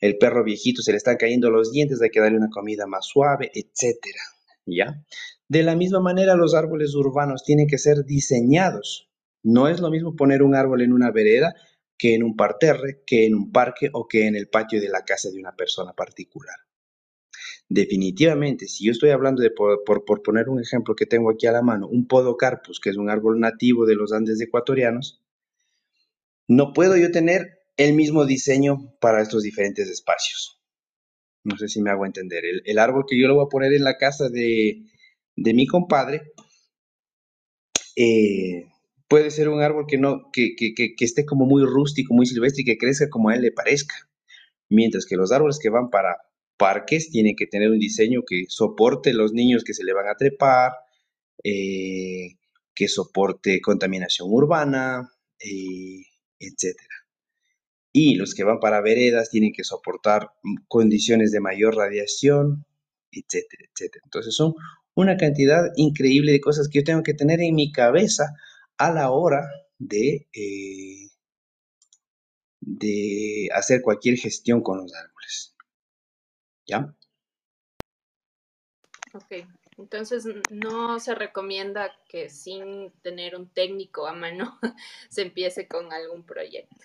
[0.00, 3.06] El perro viejito se le están cayendo los dientes, hay que darle una comida más
[3.06, 4.22] suave, etcétera,
[4.66, 5.04] ¿ya?
[5.46, 9.07] De la misma manera, los árboles urbanos tienen que ser diseñados
[9.42, 11.54] no es lo mismo poner un árbol en una vereda
[11.96, 15.04] que en un parterre, que en un parque o que en el patio de la
[15.04, 16.56] casa de una persona particular.
[17.68, 21.60] Definitivamente, si yo estoy hablando de, por, poner un ejemplo que tengo aquí a la
[21.60, 25.22] mano, un podocarpus, que es un árbol nativo de los Andes ecuatorianos,
[26.46, 30.62] no puedo yo tener el mismo diseño para estos diferentes espacios.
[31.44, 32.42] No sé si me hago entender.
[32.64, 34.84] El, árbol que yo lo voy a poner en la casa de,
[35.36, 36.32] de mi compadre,
[37.96, 38.66] eh,
[39.08, 40.54] puede ser un árbol que, no, que,
[41.00, 43.94] esté como muy rústico, muy silvestre y que crezca como a él le parezca.
[44.68, 46.18] Mientras que los árboles que van para
[46.58, 50.16] parques tienen que tener un diseño que soporte los niños que se le van a
[50.16, 50.72] trepar,
[51.42, 52.36] eh,
[52.74, 56.02] que soporte contaminación urbana, eh,
[56.38, 56.76] etc.
[57.92, 60.30] Y los que van para veredas tienen que soportar
[60.68, 62.66] condiciones de mayor radiación,
[63.10, 64.02] etcétera, etcétera.
[64.04, 64.54] Entonces son
[64.94, 68.34] una cantidad increíble de cosas que yo tengo que tener en mi cabeza
[68.78, 71.10] a la hora de, eh,
[72.60, 75.54] de hacer cualquier gestión con los árboles.
[76.66, 76.94] ¿Ya?
[79.14, 79.46] Ok,
[79.78, 84.58] entonces no se recomienda que sin tener un técnico a mano
[85.08, 86.76] se empiece con algún proyecto.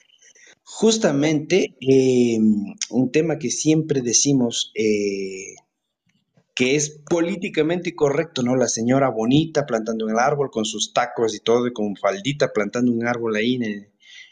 [0.63, 5.56] Justamente em, un tema que siempre decimos eh,
[6.55, 8.55] que es políticamente correcto, ¿no?
[8.55, 12.91] La señora bonita plantando el árbol con sus tacos y todo, y con faldita plantando
[12.91, 13.91] un árbol ahí en,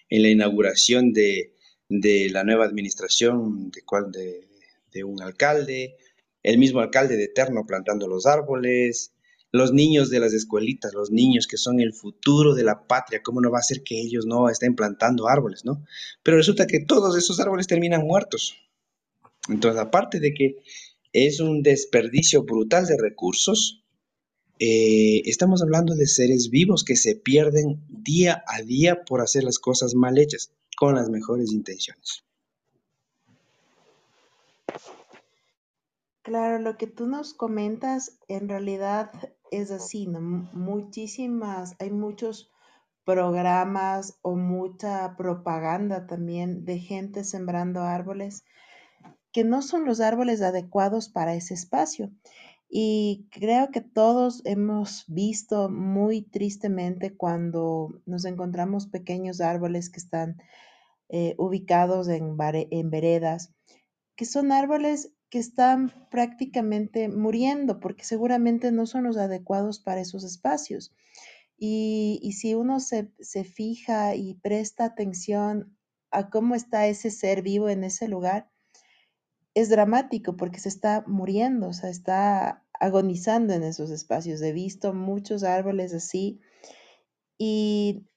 [0.09, 1.53] la inauguración de,
[1.89, 5.97] la nueva administración de, cual, de, un alcalde,
[6.43, 9.13] el mismo alcalde de Eterno plantando los árboles,
[9.51, 13.41] los niños de las escuelitas, los niños que son el futuro de la patria, ¿cómo
[13.41, 15.83] no va a ser que ellos no estén plantando árboles, no?
[16.23, 18.55] Pero resulta que todos esos árboles terminan muertos.
[19.49, 20.57] Entonces, aparte de que
[21.13, 23.83] es un desperdicio brutal de recursos.
[24.59, 29.59] Eh, estamos hablando de seres vivos que se pierden día a día por hacer las
[29.59, 32.23] cosas mal hechas, con las mejores intenciones.
[36.21, 39.11] Claro, lo que tú nos comentas en realidad
[39.49, 40.07] es así.
[40.07, 42.51] Muchísimas, hay muchos
[43.03, 48.45] programas o mucha propaganda también de gente sembrando árboles
[49.31, 52.11] que no son los árboles adecuados para ese espacio.
[52.69, 60.37] Y creo que todos hemos visto muy tristemente cuando nos encontramos pequeños árboles que están
[61.09, 63.53] eh, ubicados en, veredas,
[64.15, 70.23] que son árboles que están prácticamente muriendo porque seguramente no son los adecuados para esos
[70.23, 70.93] espacios.
[71.57, 75.77] Y, si uno se, se, fija y presta atención
[76.09, 78.50] a cómo está ese ser vivo en ese lugar,
[79.53, 84.41] es dramático porque se está muriendo, o sea, está agonizando en esos espacios.
[84.41, 86.41] He visto muchos árboles así
[87.37, 88.07] y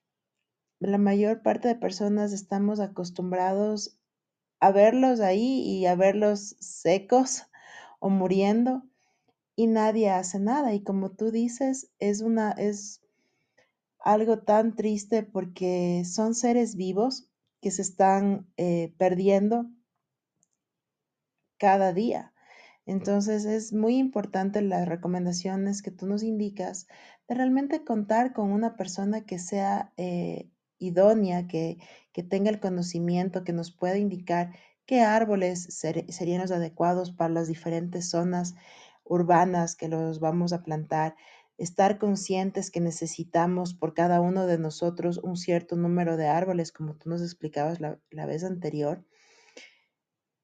[0.81, 3.99] la mayor parte de personas estamos acostumbrados
[4.61, 7.44] a verlos ahí y a verlos secos
[8.01, 8.83] o muriendo
[9.57, 10.75] y nadie hace nada.
[10.75, 13.01] Y como tú dices, es una es
[13.99, 17.29] algo tan triste porque son seres vivos
[17.61, 19.66] que se están eh, perdiendo
[21.64, 22.31] cada día.
[22.85, 26.88] Entonces es muy importante las recomendaciones que tú nos indicas
[27.27, 31.79] de realmente contar con una persona que sea eh, idónea, que,
[32.29, 38.11] tenga el conocimiento, que nos pueda indicar qué árboles serían los adecuados para las diferentes
[38.11, 38.55] zonas
[39.03, 41.16] urbanas que los vamos a plantar,
[41.57, 46.94] estar conscientes que necesitamos por cada uno de nosotros un cierto número de árboles, como
[46.96, 49.03] tú nos explicabas la, la vez anterior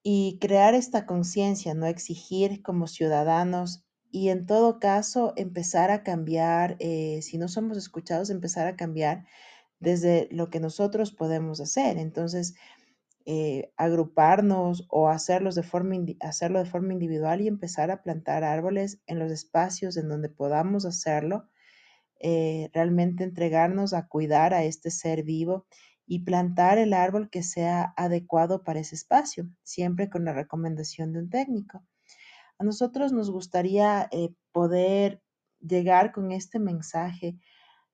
[0.02, 6.76] y crear esta conciencia, no exigir como ciudadanos y en todo caso empezar a cambiar,
[6.80, 9.26] eh, si no somos escuchados, empezar a cambiar
[9.78, 11.98] desde lo que nosotros podemos hacer.
[11.98, 12.54] Entonces,
[13.26, 19.18] eh, agruparnos o de forma, hacerlo de forma individual y empezar a plantar árboles en
[19.18, 21.48] los espacios en donde podamos hacerlo,
[22.18, 25.66] eh, realmente entregarnos a cuidar a este ser vivo
[26.12, 31.20] y plantar el árbol que sea adecuado para ese espacio, siempre con la recomendación de
[31.20, 31.84] un técnico.
[32.58, 35.22] A nosotros nos gustaría eh, poder
[35.60, 37.38] llegar con este mensaje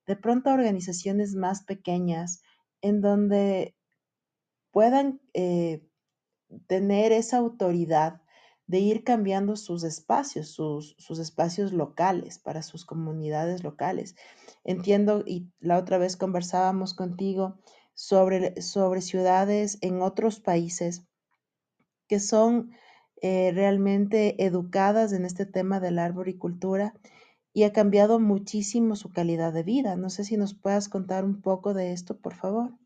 [0.07, 2.41] de pronto a organizaciones más pequeñas
[2.81, 3.75] en donde
[4.71, 5.87] puedan eh,
[6.65, 8.23] tener esa autoridad
[8.65, 14.15] de ir cambiando sus espacios, sus, sus, espacios locales para sus comunidades locales.
[14.63, 17.59] Entiendo, y la otra vez conversábamos contigo
[17.97, 21.01] sobre, sobre ciudades en otros países
[22.07, 22.71] que son
[23.23, 26.93] eh, realmente educadas en este tema de la arboricultura
[27.53, 29.95] y ha cambiado muchísimo su calidad de vida.
[29.95, 32.77] No sé si nos puedas contar un poco de esto, por favor.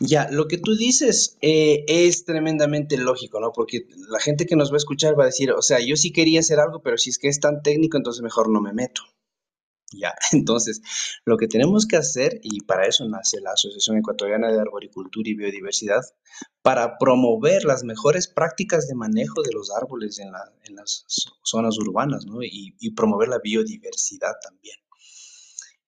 [0.00, 3.52] Ya, lo que tú dices eh, es tremendamente lógico, ¿no?
[3.52, 6.12] Porque la gente que nos va a escuchar va a decir, o sea, yo sí
[6.12, 9.00] quería hacer algo, pero si es que es tan técnico, entonces mejor no me meto.
[9.96, 10.80] Ya, entonces,
[11.24, 15.34] lo que tenemos que hacer, y para eso nace la Asociación Ecuatoriana de Arboricultura y
[15.34, 16.02] Biodiversidad,
[16.62, 20.32] para promover las mejores prácticas de manejo de los árboles en,
[20.74, 21.04] las
[21.42, 22.42] zonas urbanas, ¿no?
[22.42, 24.76] Y, y promover la biodiversidad también.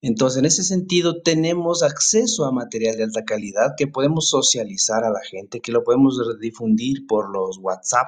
[0.02, 5.10] Entonces, en ese sentido, tenemos acceso a material de alta calidad que podemos socializar a
[5.10, 8.06] la gente, que lo podemos difundir por los WhatsApp,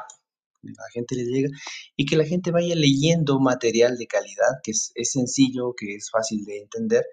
[0.62, 1.48] la gente le llega
[1.96, 6.44] y que la gente vaya leyendo material de calidad, que es, sencillo, que es fácil
[6.44, 7.04] de entender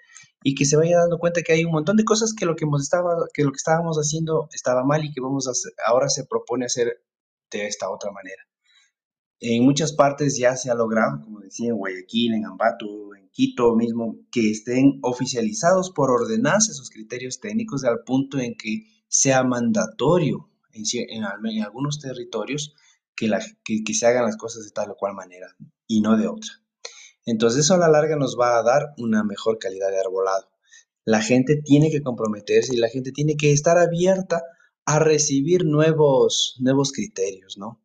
[0.44, 2.66] y que se vaya dando cuenta que hay un montón de cosas que lo que,
[2.66, 5.52] hemos estaba, que lo que estábamos haciendo estaba mal y que vamos a
[5.88, 7.04] ahora se propone hacer
[7.52, 8.44] de esta otra manera.
[9.40, 13.76] En muchas partes ya se ha logrado, como decía, en Guayaquil, en Ambato, en Quito
[13.76, 20.50] mismo, que estén oficializados por ordenanza esos criterios técnicos al punto en que sea mandatorio
[20.72, 22.76] en, en algunos territorios
[23.16, 25.48] que, se hagan las cosas de tal o cual manera
[25.88, 26.52] y no de otra.
[27.26, 30.50] Entonces eso a la larga nos va a dar una mejor calidad de arbolado.
[31.06, 34.44] La gente tiene que comprometerse y la gente tiene que estar abierta
[34.86, 37.82] a recibir nuevos, nuevos criterios, ¿no?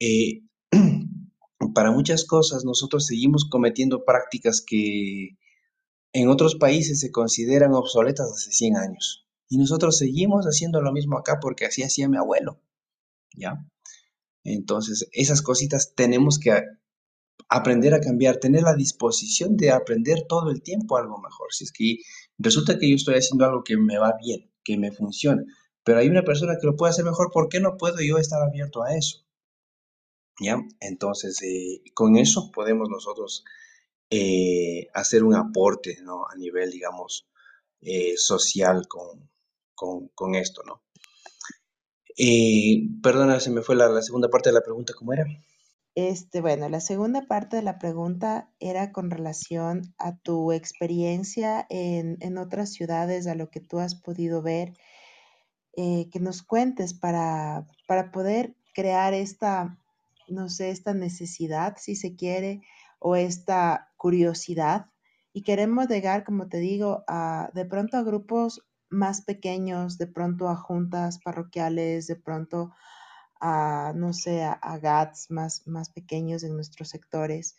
[0.00, 0.42] Eh,
[1.74, 5.36] para muchas cosas nosotros seguimos cometiendo prácticas que
[6.12, 9.26] en otros países se consideran obsoletas hace 100 años.
[9.48, 12.60] Y nosotros seguimos haciendo lo mismo acá porque así hacía mi abuelo,
[13.34, 13.64] ¿ya?
[14.44, 16.52] Entonces, esas cositas tenemos que
[17.48, 21.52] aprender a cambiar, tener la disposición de aprender todo el tiempo algo mejor.
[21.52, 21.96] Si es que
[22.38, 25.42] resulta que yo estoy haciendo algo que me va bien, que me funciona,
[25.84, 28.42] pero hay una persona que lo puede hacer mejor, ¿por qué no puedo yo estar
[28.42, 29.24] abierto a eso?
[30.40, 30.58] ¿Ya?
[30.80, 33.44] Entonces, eh, con eso podemos nosotros
[34.10, 36.26] eh, hacer un aporte, ¿no?
[36.28, 37.26] A nivel, digamos,
[37.80, 39.28] eh, social con,
[40.14, 40.82] con, esto, ¿no?
[43.02, 45.24] Perdona, se me fue la, la segunda parte de la pregunta, ¿cómo era?
[46.00, 52.38] Este, bueno, la segunda parte de la pregunta era con relación a tu experiencia en,
[52.38, 54.74] otras ciudades, a lo que tú has podido ver,
[55.76, 59.76] eh, que nos cuentes para, para poder crear esta,
[60.28, 62.62] no sé, esta necesidad, si se quiere,
[63.00, 64.86] o esta curiosidad.
[65.32, 70.48] Y queremos llegar, como te digo, a de pronto a grupos más pequeños, de pronto
[70.48, 72.72] a juntas parroquiales, de pronto
[73.40, 77.56] a, no sé, a, GATS más, más pequeños en nuestros sectores,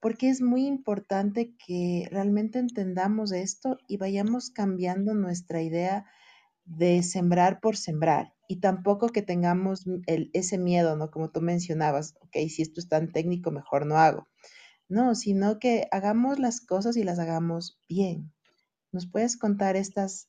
[0.00, 6.06] porque es muy importante que realmente entendamos esto y vayamos cambiando nuestra idea
[6.64, 11.10] de sembrar por sembrar y tampoco que tengamos el, ese miedo, ¿no?
[11.10, 14.28] Como tú mencionabas, ok, si esto es tan técnico, mejor no hago.
[14.88, 18.32] No, sino que hagamos las cosas y las hagamos bien.
[18.92, 20.28] ¿Nos puedes contar estas,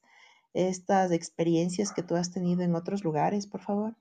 [0.57, 3.93] estas experiencias que tú has tenido en otros lugares, por favor?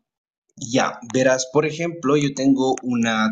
[0.57, 3.29] Ya, verás, por ejemplo, yo tengo una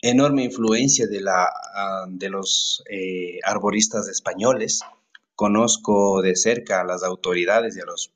[0.00, 4.82] enorme influencia de, la, ah, de los eh, arboristas españoles.
[5.34, 8.12] Conozco de cerca a las autoridades y a los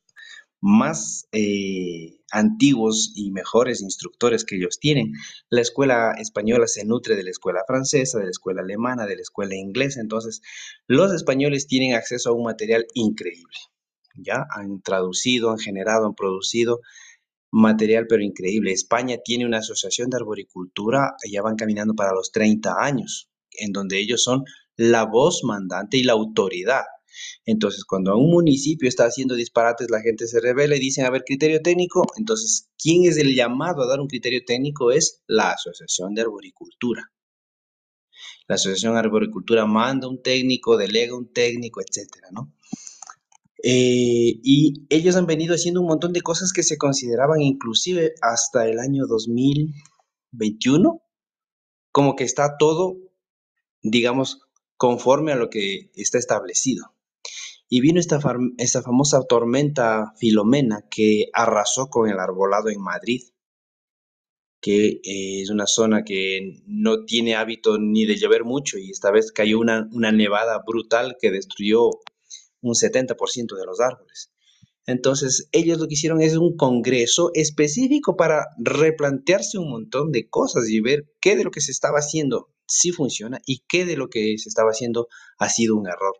[0.60, 5.12] más eh, antiguos y mejores instructores que ellos tienen.
[5.50, 9.22] La escuela española se nutre de la escuela francesa, de la escuela alemana, de la
[9.22, 10.00] escuela inglesa.
[10.00, 10.42] Entonces,
[10.86, 13.56] los españoles tienen acceso a un material increíble.
[14.16, 16.80] Ya han traducido, han generado, han producido
[17.50, 18.72] material, pero increíble.
[18.72, 23.98] España tiene una asociación de arboricultura, ya van caminando para los 30 años, en donde
[23.98, 24.44] ellos son
[24.76, 26.82] la voz mandante y la autoridad.
[27.44, 31.24] Entonces, cuando un municipio está haciendo disparates, la gente se revela y dicen, a ver,
[31.24, 32.06] criterio técnico.
[32.16, 34.92] Entonces, ¿quién es el llamado a dar un criterio técnico?
[34.92, 37.10] Es la Asociación de Arboricultura.
[38.46, 42.52] La Asociación de Arboricultura manda un técnico, delega un técnico, etcétera, ¿no?
[43.62, 48.68] Eh, y ellos han venido haciendo un montón de cosas que se consideraban inclusive hasta
[48.68, 51.02] el año 2021,
[51.90, 52.96] como que está todo,
[53.82, 54.42] digamos,
[54.76, 56.94] conforme a lo que está establecido.
[57.68, 63.22] Y vino esta, famosa tormenta Filomena que arrasó con el arbolado en Madrid,
[64.60, 69.10] que eh, es una zona que no tiene hábito ni de llover mucho y esta
[69.10, 71.90] vez cayó una, una nevada brutal que destruyó
[72.60, 74.32] un 70% de los árboles.
[74.86, 80.66] Entonces, ellos lo que hicieron es un congreso específico para replantearse un montón de cosas
[80.70, 84.08] y ver qué de lo que se estaba haciendo sí funciona y qué de lo
[84.08, 85.08] que se estaba haciendo
[85.38, 86.14] ha sido un error.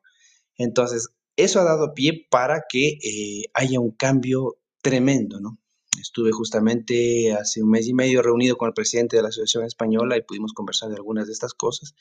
[0.58, 5.58] Entonces, eso ha dado pie para que eh, haya un cambio tremendo, ¿no?
[6.00, 10.16] Estuve justamente hace un mes y medio reunido con el presidente de la Asociación Española
[10.16, 11.94] y pudimos conversar de algunas de estas cosas.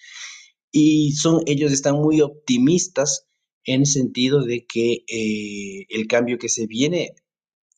[0.71, 3.27] Y son, ellos están muy optimistas
[3.63, 7.13] en sentido de que eh, el cambio que se viene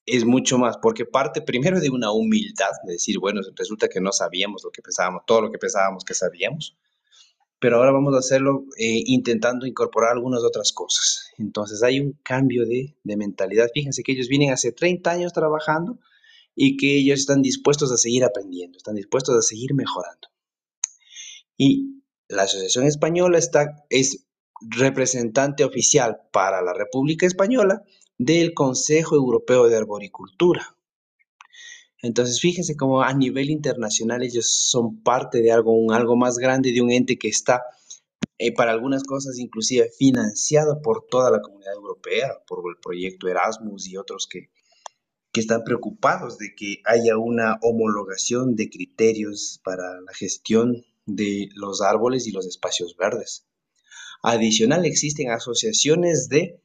[0.05, 4.11] es mucho más, porque parte primero de una humildad, de decir, bueno, resulta que no
[4.11, 6.77] sabíamos lo que pensábamos, todo lo que pensábamos que sabíamos,
[7.59, 11.31] pero ahora vamos a hacerlo eh, intentando incorporar algunas otras cosas.
[11.37, 13.67] Entonces hay un cambio de, de mentalidad.
[13.73, 15.99] Fíjense que ellos vienen hace 30 años trabajando
[16.55, 20.29] y que ellos están dispuestos a seguir aprendiendo, están dispuestos a seguir mejorando.
[21.57, 24.27] Y la Asociación Española está, es
[24.61, 27.83] representante oficial para la República Española
[28.17, 30.75] del Consejo Europeo de Arboricultura.
[32.01, 36.71] Entonces, fíjense cómo a nivel internacional ellos son parte de algo, un, algo más grande,
[36.71, 37.61] de un ente que está
[38.37, 43.87] eh, para algunas cosas inclusive financiado por toda la comunidad europea, por el proyecto Erasmus
[43.89, 44.49] y otros que,
[45.33, 51.81] que están preocupados de que haya una homologación de criterios para la gestión de los
[51.81, 53.45] árboles y los espacios verdes.
[54.23, 56.61] Adicional, existen asociaciones de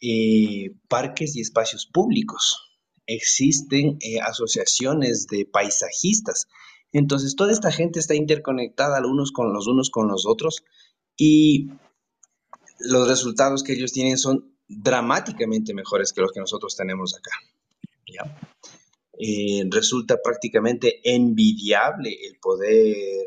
[0.00, 2.73] eh, parques y espacios públicos.
[3.06, 6.48] Existen eh, asociaciones de paisajistas.
[6.92, 10.64] Entonces, toda esta gente está interconectada los unos con los unos con los otros
[11.16, 11.70] y
[12.78, 17.30] los resultados que ellos tienen son dramáticamente mejores que los que nosotros tenemos acá.
[19.18, 23.26] Eh, resulta prácticamente envidiable el poder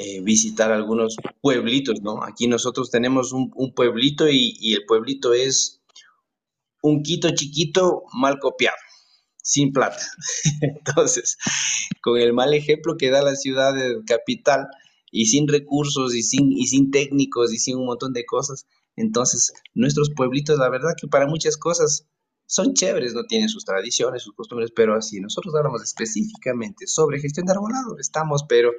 [0.00, 2.22] eh, visitar algunos pueblitos, ¿no?
[2.22, 5.77] Aquí nosotros tenemos un, pueblito y, el pueblito es
[6.82, 8.76] un Quito chiquito mal copiado,
[9.42, 10.04] sin plata.
[10.60, 11.36] Entonces,
[12.02, 13.74] con el mal ejemplo que da la ciudad
[14.06, 14.66] capital
[15.10, 18.66] y sin recursos y sin, y sin técnicos y sin un montón de cosas,
[18.96, 22.06] entonces nuestros pueblitos, la verdad que para muchas cosas
[22.46, 27.46] son chéveres, no tienen sus tradiciones, sus costumbres, pero así nosotros hablamos específicamente sobre gestión
[27.46, 28.72] de arbolado, estamos, pero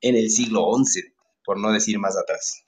[0.00, 1.00] en el siglo XI,
[1.44, 2.62] por no decir más atrás.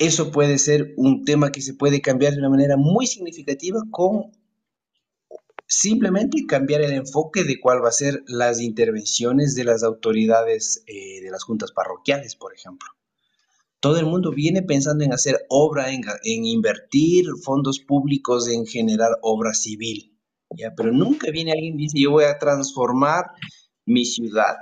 [0.00, 4.32] Eso puede ser un tema que se puede cambiar de una manera muy significativa con
[5.66, 11.20] simplemente cambiar el enfoque de cuál va a ser las intervenciones de las autoridades eh,
[11.20, 12.88] de las juntas parroquiales, por ejemplo.
[13.78, 16.02] Todo el mundo viene pensando en hacer obra, en,
[16.46, 20.72] invertir fondos públicos, en generar obra civil, ¿ya?
[20.74, 23.26] pero nunca viene alguien y dice, yo voy a transformar
[23.84, 24.56] mi ciudad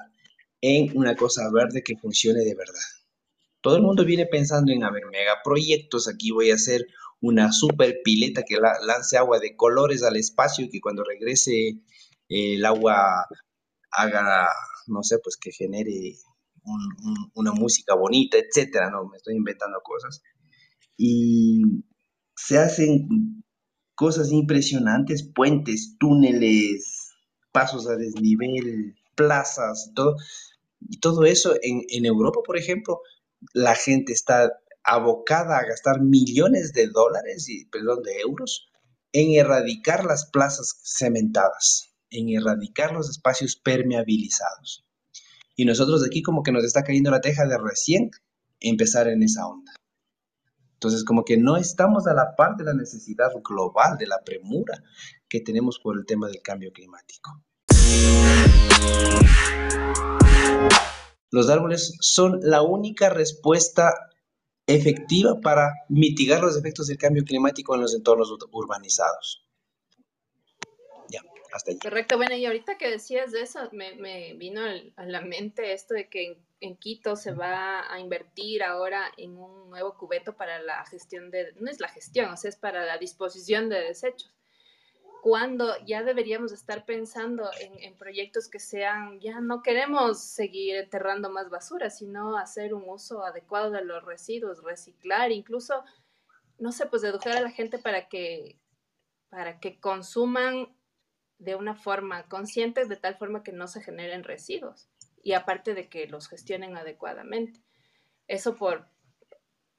[0.61, 2.98] en una cosa verde que funcione de verdad.
[3.61, 6.87] Todo el mundo viene pensando en, haber megaproyectos, aquí voy a hacer
[7.21, 11.69] una super pileta que lance agua de colores al espacio y que cuando regrese
[12.29, 13.27] eh, el agua
[13.91, 14.49] haga,
[14.87, 16.15] no sé, pues que genere
[17.35, 20.23] una música bonita, etcétera, no, me estoy inventando cosas.
[20.97, 21.63] Y
[22.37, 23.43] se hacen
[23.95, 27.11] cosas impresionantes, puentes, túneles,
[27.53, 30.17] pasos a desnivel, plazas, todo,
[30.81, 33.01] y todo eso en, Europa, por ejemplo,
[33.53, 38.69] la gente está abocada a gastar millones de dólares, y, perdón, de euros,
[39.13, 44.85] en erradicar las plazas cementadas, en erradicar los espacios permeabilizados.
[45.57, 48.11] Y nosotros aquí como que nos está cayendo la teja de recién
[48.61, 49.73] empezar en esa onda.
[50.75, 54.85] Entonces, como que no estamos a la par de la necesidad global, de la premura
[55.29, 57.43] que tenemos por el tema del cambio climático.
[61.31, 63.93] Los árboles son la única respuesta
[64.67, 69.47] efectiva para mitigar los efectos del cambio climático en los entornos urbanizados.
[71.11, 71.23] Ya,
[71.53, 71.79] hasta ahí.
[71.79, 74.63] Correcto, bueno, y ahorita que decías de eso, me, vino
[74.97, 79.71] a la mente esto de que en, Quito se va a invertir ahora en un
[79.71, 82.99] nuevo cubeto para la gestión de, no es la gestión, o sea, es para la
[82.99, 84.38] disposición de desechos
[85.23, 91.51] cuando ya deberíamos estar pensando en, proyectos que sean, ya no queremos seguir enterrando más
[91.51, 95.85] basura, sino hacer un uso adecuado de los residuos, reciclar, incluso,
[96.59, 98.59] no sé, pues educar a la gente para que,
[99.29, 100.75] para que consuman
[101.39, 104.89] de una forma consciente, de tal forma que no se generen residuos
[105.23, 107.61] y aparte de que los gestionen adecuadamente.
[108.27, 108.89] Eso por,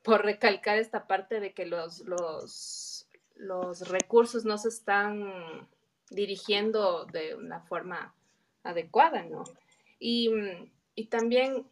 [0.04, 2.99] por recalcar esta parte de que los, los
[3.40, 5.68] los recursos no se están
[6.10, 8.14] dirigiendo de una forma
[8.64, 9.46] adecuada, ¿no?
[9.98, 10.30] Y,
[11.10, 11.66] también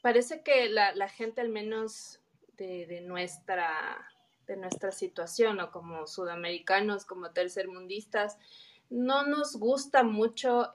[0.00, 2.20] parece que la, gente, al menos
[2.56, 4.08] de, nuestra,
[4.46, 8.38] de nuestra situación, o como sudamericanos, como tercermundistas,
[8.88, 10.74] no nos gusta mucho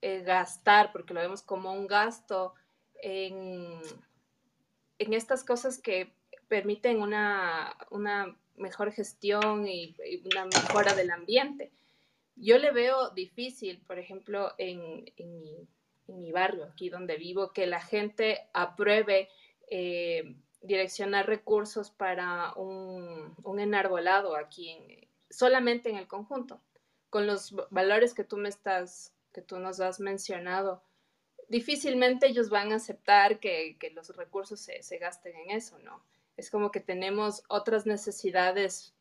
[0.00, 2.54] eh, gastar, porque lo vemos como un gasto
[3.02, 3.80] en,
[5.00, 6.14] en estas cosas que
[6.46, 11.72] permiten una, una mejor gestión y, una mejora del ambiente.
[12.34, 15.04] Yo le veo difícil, por ejemplo, en,
[16.06, 19.28] mi, barrio, aquí donde vivo, que la gente apruebe
[19.70, 26.60] eh, direccionar recursos para un, enarbolado aquí, solamente en el conjunto,
[27.10, 30.82] con los valores que tú me estás, que tú nos has mencionado.
[31.48, 36.02] Difícilmente ellos van a aceptar que, los recursos se, se gasten en eso, ¿no?
[36.36, 38.94] Es como que tenemos otras necesidades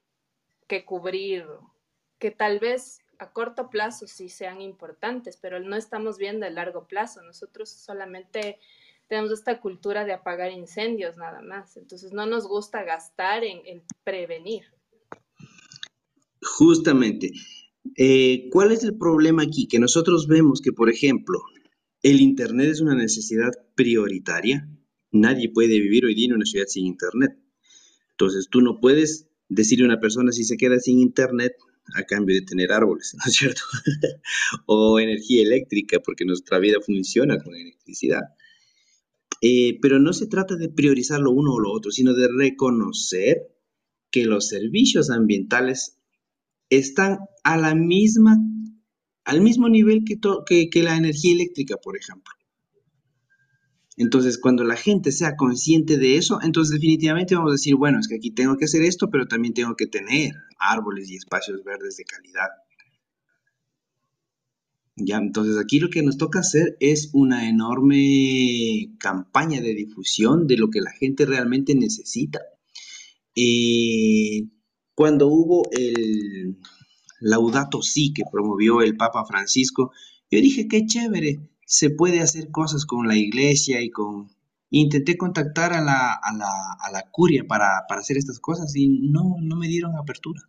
[0.67, 1.45] que cubrir,
[2.17, 6.87] que tal vez a corto plazo sí sean importantes, pero no estamos viendo a largo
[6.87, 7.21] plazo.
[7.21, 8.59] Nosotros solamente
[9.07, 11.77] tenemos esta cultura de apagar incendios nada más.
[11.77, 14.63] Entonces no nos gusta gastar en, prevenir.
[16.41, 17.31] Justamente.
[17.97, 19.67] Eh, ¿Cuál es el problema aquí?
[19.67, 21.39] Que nosotros vemos que, por ejemplo,
[22.01, 24.67] el Internet es una necesidad prioritaria
[25.15, 27.39] Nadie puede vivir hoy día en una ciudad sin Internet.
[28.11, 31.53] Entonces tú no puedes decirle a una persona si se queda sin Internet
[31.93, 33.61] a cambio de tener árboles, ¿no es cierto?
[34.65, 38.23] o energía eléctrica, porque nuestra vida funciona con electricidad.
[39.41, 43.37] Eh, pero no se trata de priorizar lo uno o lo otro, sino de reconocer
[44.11, 45.97] que los servicios ambientales
[46.69, 48.37] están a la misma,
[49.23, 52.33] al mismo nivel que, que la energía eléctrica, por ejemplo.
[53.97, 58.07] Entonces, cuando la gente sea consciente de eso, entonces definitivamente vamos a decir, bueno, es
[58.07, 61.95] que aquí tengo que hacer esto, pero también tengo que tener árboles y espacios verdes
[61.97, 62.49] de calidad.
[64.97, 70.57] Ya, entonces aquí lo que nos toca hacer es una enorme campaña de difusión de
[70.57, 72.39] lo que la gente realmente necesita.
[73.35, 74.47] Eh,
[74.93, 76.57] cuando hubo el
[77.19, 79.91] Laudato Si que promovió el Papa Francisco,
[80.31, 84.29] yo dije, qué chévere, se puede hacer cosas con la iglesia y con...
[84.71, 88.87] Intenté contactar a la, a la, a la curia para, para, hacer estas cosas y
[88.87, 90.41] no, no me dieron apertura.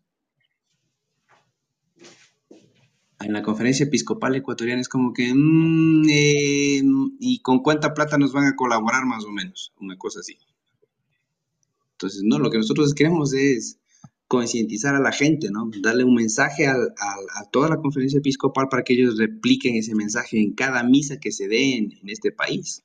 [3.20, 6.82] En la conferencia episcopal ecuatoriana es como que, mmm, eh,
[7.20, 9.72] ¿y con cuánta plata nos van a colaborar más o menos?
[9.78, 10.38] Una cosa así.
[11.92, 13.78] Entonces, no, lo que nosotros queremos es
[14.28, 15.70] concientizar a la gente, ¿no?
[15.80, 16.76] Darle un mensaje a,
[17.50, 21.48] toda la conferencia episcopal para que ellos repliquen ese mensaje en cada misa que se
[21.48, 22.84] dé en, este país.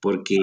[0.00, 0.36] Porque,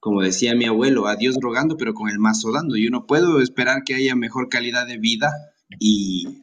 [0.00, 2.76] como decía mi abuelo, a Dios rogando, pero con el mazo dando.
[2.76, 5.30] Yo no puedo esperar que haya mejor calidad de vida
[5.78, 6.42] y,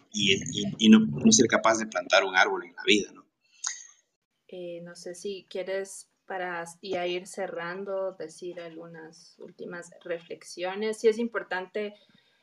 [0.90, 3.26] no, no, ser capaz de plantar un árbol en la vida, ¿no?
[4.48, 6.64] Eh, no sé si quieres para
[7.08, 11.02] ir cerrando, decir algunas últimas reflexiones.
[11.02, 11.94] Sí es importante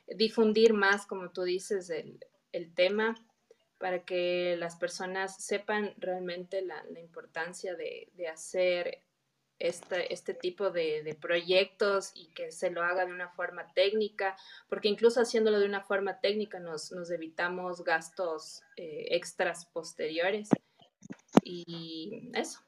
[0.06, 2.20] difundir más, como tú dices, el,
[2.74, 3.14] tema
[3.78, 9.04] para que las personas sepan realmente la, importancia de, hacer
[9.58, 14.36] este, este tipo de, proyectos y que se lo haga de una forma técnica,
[14.68, 20.50] porque incluso haciéndolo de una forma técnica nos, evitamos gastos eh, extras posteriores.
[21.42, 22.67] Y eso.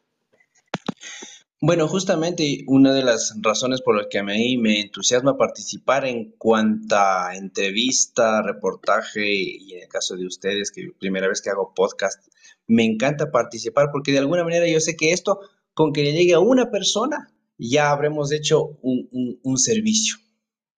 [1.63, 8.41] Bueno, justamente una de las razones por las que me entusiasma participar en cuanta entrevista,
[8.41, 12.27] reportaje y en el caso de ustedes, que primera vez que hago podcast,
[12.67, 15.41] me encanta participar porque de alguna manera yo sé que esto,
[15.75, 20.17] con que le llegue a una persona, ya habremos hecho un, servicio.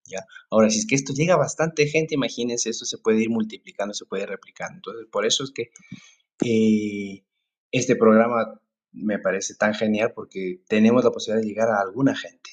[0.05, 0.27] ¿ya?
[0.51, 3.95] Ahora, si es que esto llega a bastante gente, imagínense, esto se puede ir multiplicando,
[3.95, 4.73] se puede replicar.
[4.75, 5.71] Entonces, por eso es que
[6.45, 7.25] eh,
[7.71, 8.61] este programa
[8.93, 12.51] me parece tan genial porque tenemos la posibilidad de llegar a alguna gente.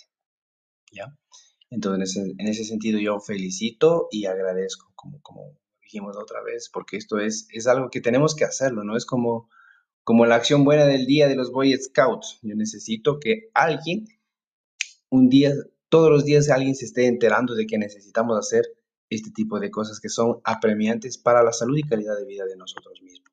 [0.91, 1.15] ¿Ya?
[1.69, 7.19] Entonces, en ese, sentido, yo felicito y agradezco, como, como dijimos otra vez, porque esto
[7.19, 9.49] es, es algo que tenemos que hacerlo, no es como,
[10.03, 12.39] como la acción buena del día de los Boy Scouts.
[12.41, 14.07] Yo necesito que alguien,
[15.09, 15.53] un día,
[15.89, 18.65] todos los días alguien se esté enterando de que necesitamos hacer
[19.09, 22.57] este tipo de cosas que son apremiantes para la salud y calidad de vida de
[22.57, 23.31] nosotros mismos.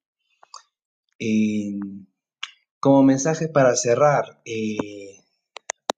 [2.87, 5.19] Como mensaje para cerrar, eh,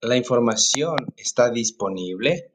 [0.00, 2.50] la información está disponible,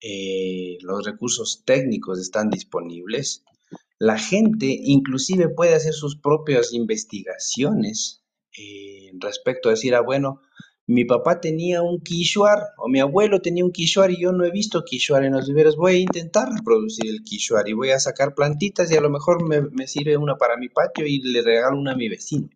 [0.00, 3.44] eh, los recursos técnicos están disponibles,
[3.98, 8.24] la gente inclusive puede hacer sus propias investigaciones
[8.58, 10.40] eh, respecto a decir, ah, bueno,
[10.86, 14.50] mi papá tenía un quichuar o mi abuelo tenía un quichuar y yo no he
[14.50, 18.34] visto quichuar en los viveros, voy a intentar reproducir el quichuar y voy a sacar
[18.34, 21.78] plantitas y a lo mejor me, me sirve una para mi patio y le regalo
[21.78, 22.48] una a mi vecino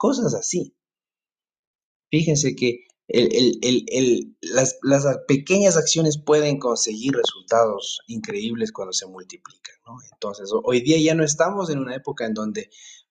[0.00, 0.74] cosas así.
[2.10, 2.86] Fíjense que
[4.40, 9.76] las, pequeñas acciones pueden conseguir resultados increíbles cuando se multiplican.
[10.14, 12.70] Entonces, hoy día ya no estamos en una época en donde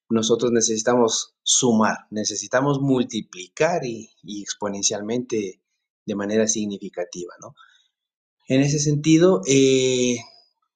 [0.09, 4.09] nosotros necesitamos sumar, necesitamos multiplicar y,
[4.41, 5.61] exponencialmente
[6.07, 7.35] de manera significativa.
[8.47, 10.17] En ese sentido, eh,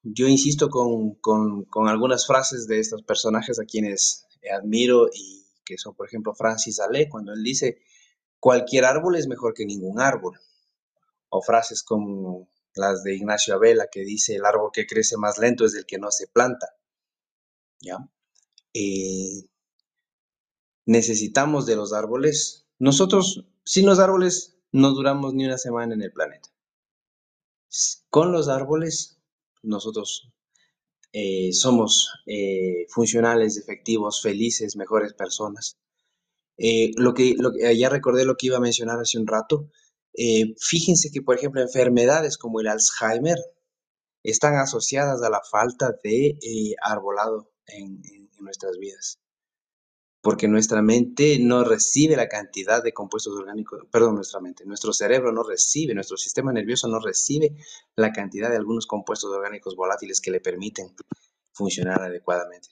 [0.04, 5.94] yo insisto con, con algunas frases de estos personajes a quienes admiro y que son,
[5.94, 7.82] por ejemplo, Francis Ale, cuando él dice,
[8.38, 10.38] cualquier árbol es mejor que ningún árbol.
[11.28, 15.64] O frases como las de Ignacio Abela, que dice, el árbol que crece más lento
[15.64, 16.68] es el que no se planta.
[17.80, 17.98] ¿Ya?
[18.72, 19.48] Eh,
[20.86, 22.66] necesitamos de los árboles.
[22.78, 26.48] Nosotros, sin los árboles, no duramos ni una semana en el planeta.
[28.10, 29.18] Con los árboles,
[29.62, 30.32] nosotros
[31.16, 35.78] eh, somos eh, funcionales, efectivos, felices, mejores personas.
[36.58, 39.70] Eh, lo, que, lo ya recordé lo que iba a mencionar hace un rato.
[40.58, 43.38] fíjense que, por ejemplo, enfermedades como el Alzheimer
[44.24, 46.36] están asociadas a la falta de
[46.82, 48.02] arbolado en
[48.40, 49.20] nuestras vidas
[50.24, 55.32] porque nuestra mente no recibe la cantidad de compuestos orgánicos, perdón, nuestra mente, nuestro cerebro
[55.32, 57.54] no recibe, nuestro sistema nervioso no recibe
[57.94, 60.94] la cantidad de algunos compuestos orgánicos volátiles que le permiten
[61.52, 62.70] funcionar adecuadamente.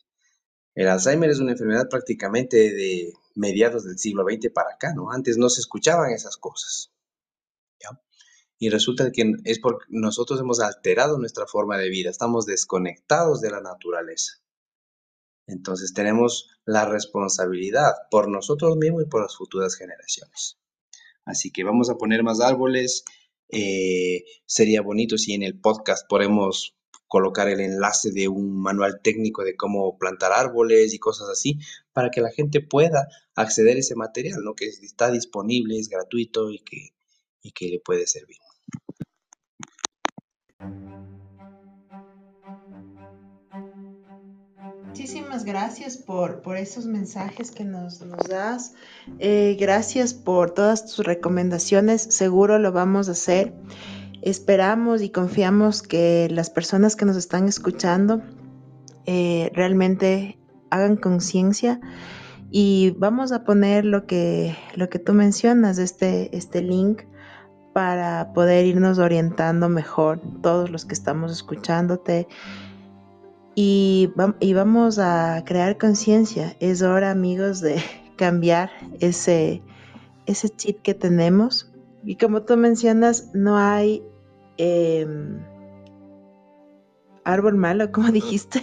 [0.75, 5.13] El Alzheimer es una enfermedad prácticamente de mediados del siglo XX para acá, ¿no?
[5.13, 6.91] Antes no se escuchaban esas cosas.
[8.59, 13.51] Y resulta que es porque nosotros hemos alterado nuestra forma de vida, estamos desconectados de
[13.51, 14.42] la naturaleza.
[15.53, 20.59] Entonces tenemos la responsabilidad por nosotros mismos y por las futuras generaciones.
[21.25, 23.05] Así que vamos a poner más árboles.
[23.49, 26.75] Eh, sería bonito si en el podcast podemos
[27.07, 31.59] colocar el enlace de un manual técnico de cómo plantar árboles y cosas así,
[31.93, 34.55] para que la gente pueda acceder a ese material, ¿no?
[34.55, 36.95] que está disponible, es gratuito y que,
[37.43, 38.39] y que le puede servir.
[44.93, 48.75] Muchísimas gracias por, por esos mensajes que nos, nos das.
[49.19, 52.03] Eh, gracias por todas tus recomendaciones.
[52.03, 53.55] Seguro lo vamos a hacer.
[54.21, 58.21] Esperamos y confiamos que las personas que nos están escuchando
[59.07, 60.39] eh, realmente
[60.69, 61.81] hagan conciencia
[62.51, 67.05] y vamos a poner lo que, lo que tú mencionas, este, este link
[67.73, 72.29] para poder irnos orientando mejor todos los que estamos escuchándote
[73.55, 76.57] y, y vamos a crear conciencia.
[76.61, 77.83] Es hora amigos de
[78.17, 79.63] cambiar ese,
[80.27, 81.73] ese chip que tenemos
[82.05, 84.03] y como tú mencionas, no hay
[84.59, 85.41] Em,
[87.25, 88.63] árbol malo, como dijiste.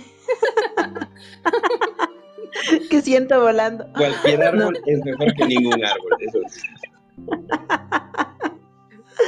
[2.90, 3.86] que siento volando.
[3.94, 6.40] Cualquier árbol es mejor que ningún árbol, eso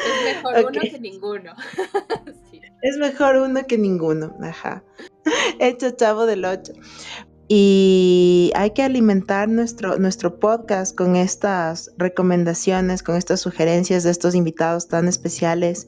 [0.03, 1.53] Es mejor uno que ninguno.
[2.83, 4.83] Es mejor uno que ninguno, ajá.
[5.61, 6.73] Hecho chavo del 8.
[7.47, 14.33] Y hay que alimentar nuestro, nuestro podcast con estas recomendaciones, con estas sugerencias de estos
[14.33, 15.87] invitados tan especiales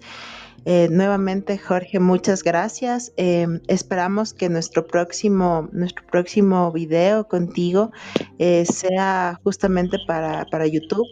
[0.65, 3.11] eh, nuevamente, Jorge, muchas gracias.
[3.17, 7.91] Em, esperamos que nuestro próximo, nuestro próximo video contigo
[8.39, 11.07] eh, sea justamente para, YouTube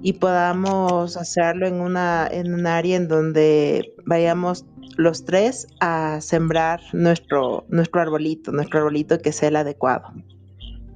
[0.00, 4.64] y podamos hacerlo en una en un área en donde vayamos
[4.96, 10.12] los tres a sembrar nuestro nuestro arbolito, nuestro arbolito que sea el adecuado.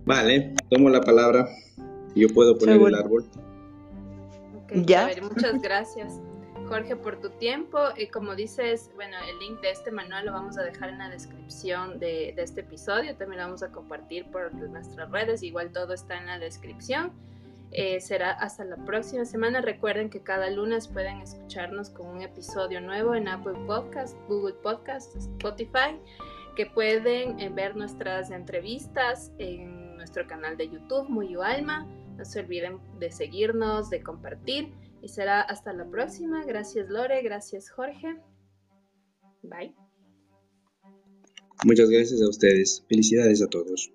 [0.05, 1.49] Vale, tomo la palabra.
[2.15, 3.25] Yo puedo poner el árbol.
[4.75, 5.09] ya.
[5.23, 6.21] muchas gracias.
[6.69, 7.79] Jorge, por tu tiempo.
[7.97, 11.09] Y como dices, bueno, el link de este manual lo vamos a dejar en la
[11.09, 13.15] descripción de, este episodio.
[13.17, 15.43] También lo vamos a compartir por nuestras redes.
[15.43, 17.13] Igual todo está en la descripción.
[17.75, 19.63] Eh, será hasta la próxima semana.
[19.63, 25.17] Recuerden que cada lunes pueden escucharnos con un episodio nuevo en Apple Podcast, Google Podcast,
[25.17, 25.99] Spotify,
[26.55, 31.89] que pueden eh, ver nuestras entrevistas en nuestro canal de YouTube, Muy Alma.
[32.19, 34.69] No se olviden de seguirnos, de compartir
[35.01, 36.45] y será hasta la próxima.
[36.45, 38.21] Gracias Lore, gracias Jorge.
[39.43, 39.75] Bye.
[41.65, 42.85] Muchas gracias a ustedes.
[42.87, 43.91] Felicidades a todos.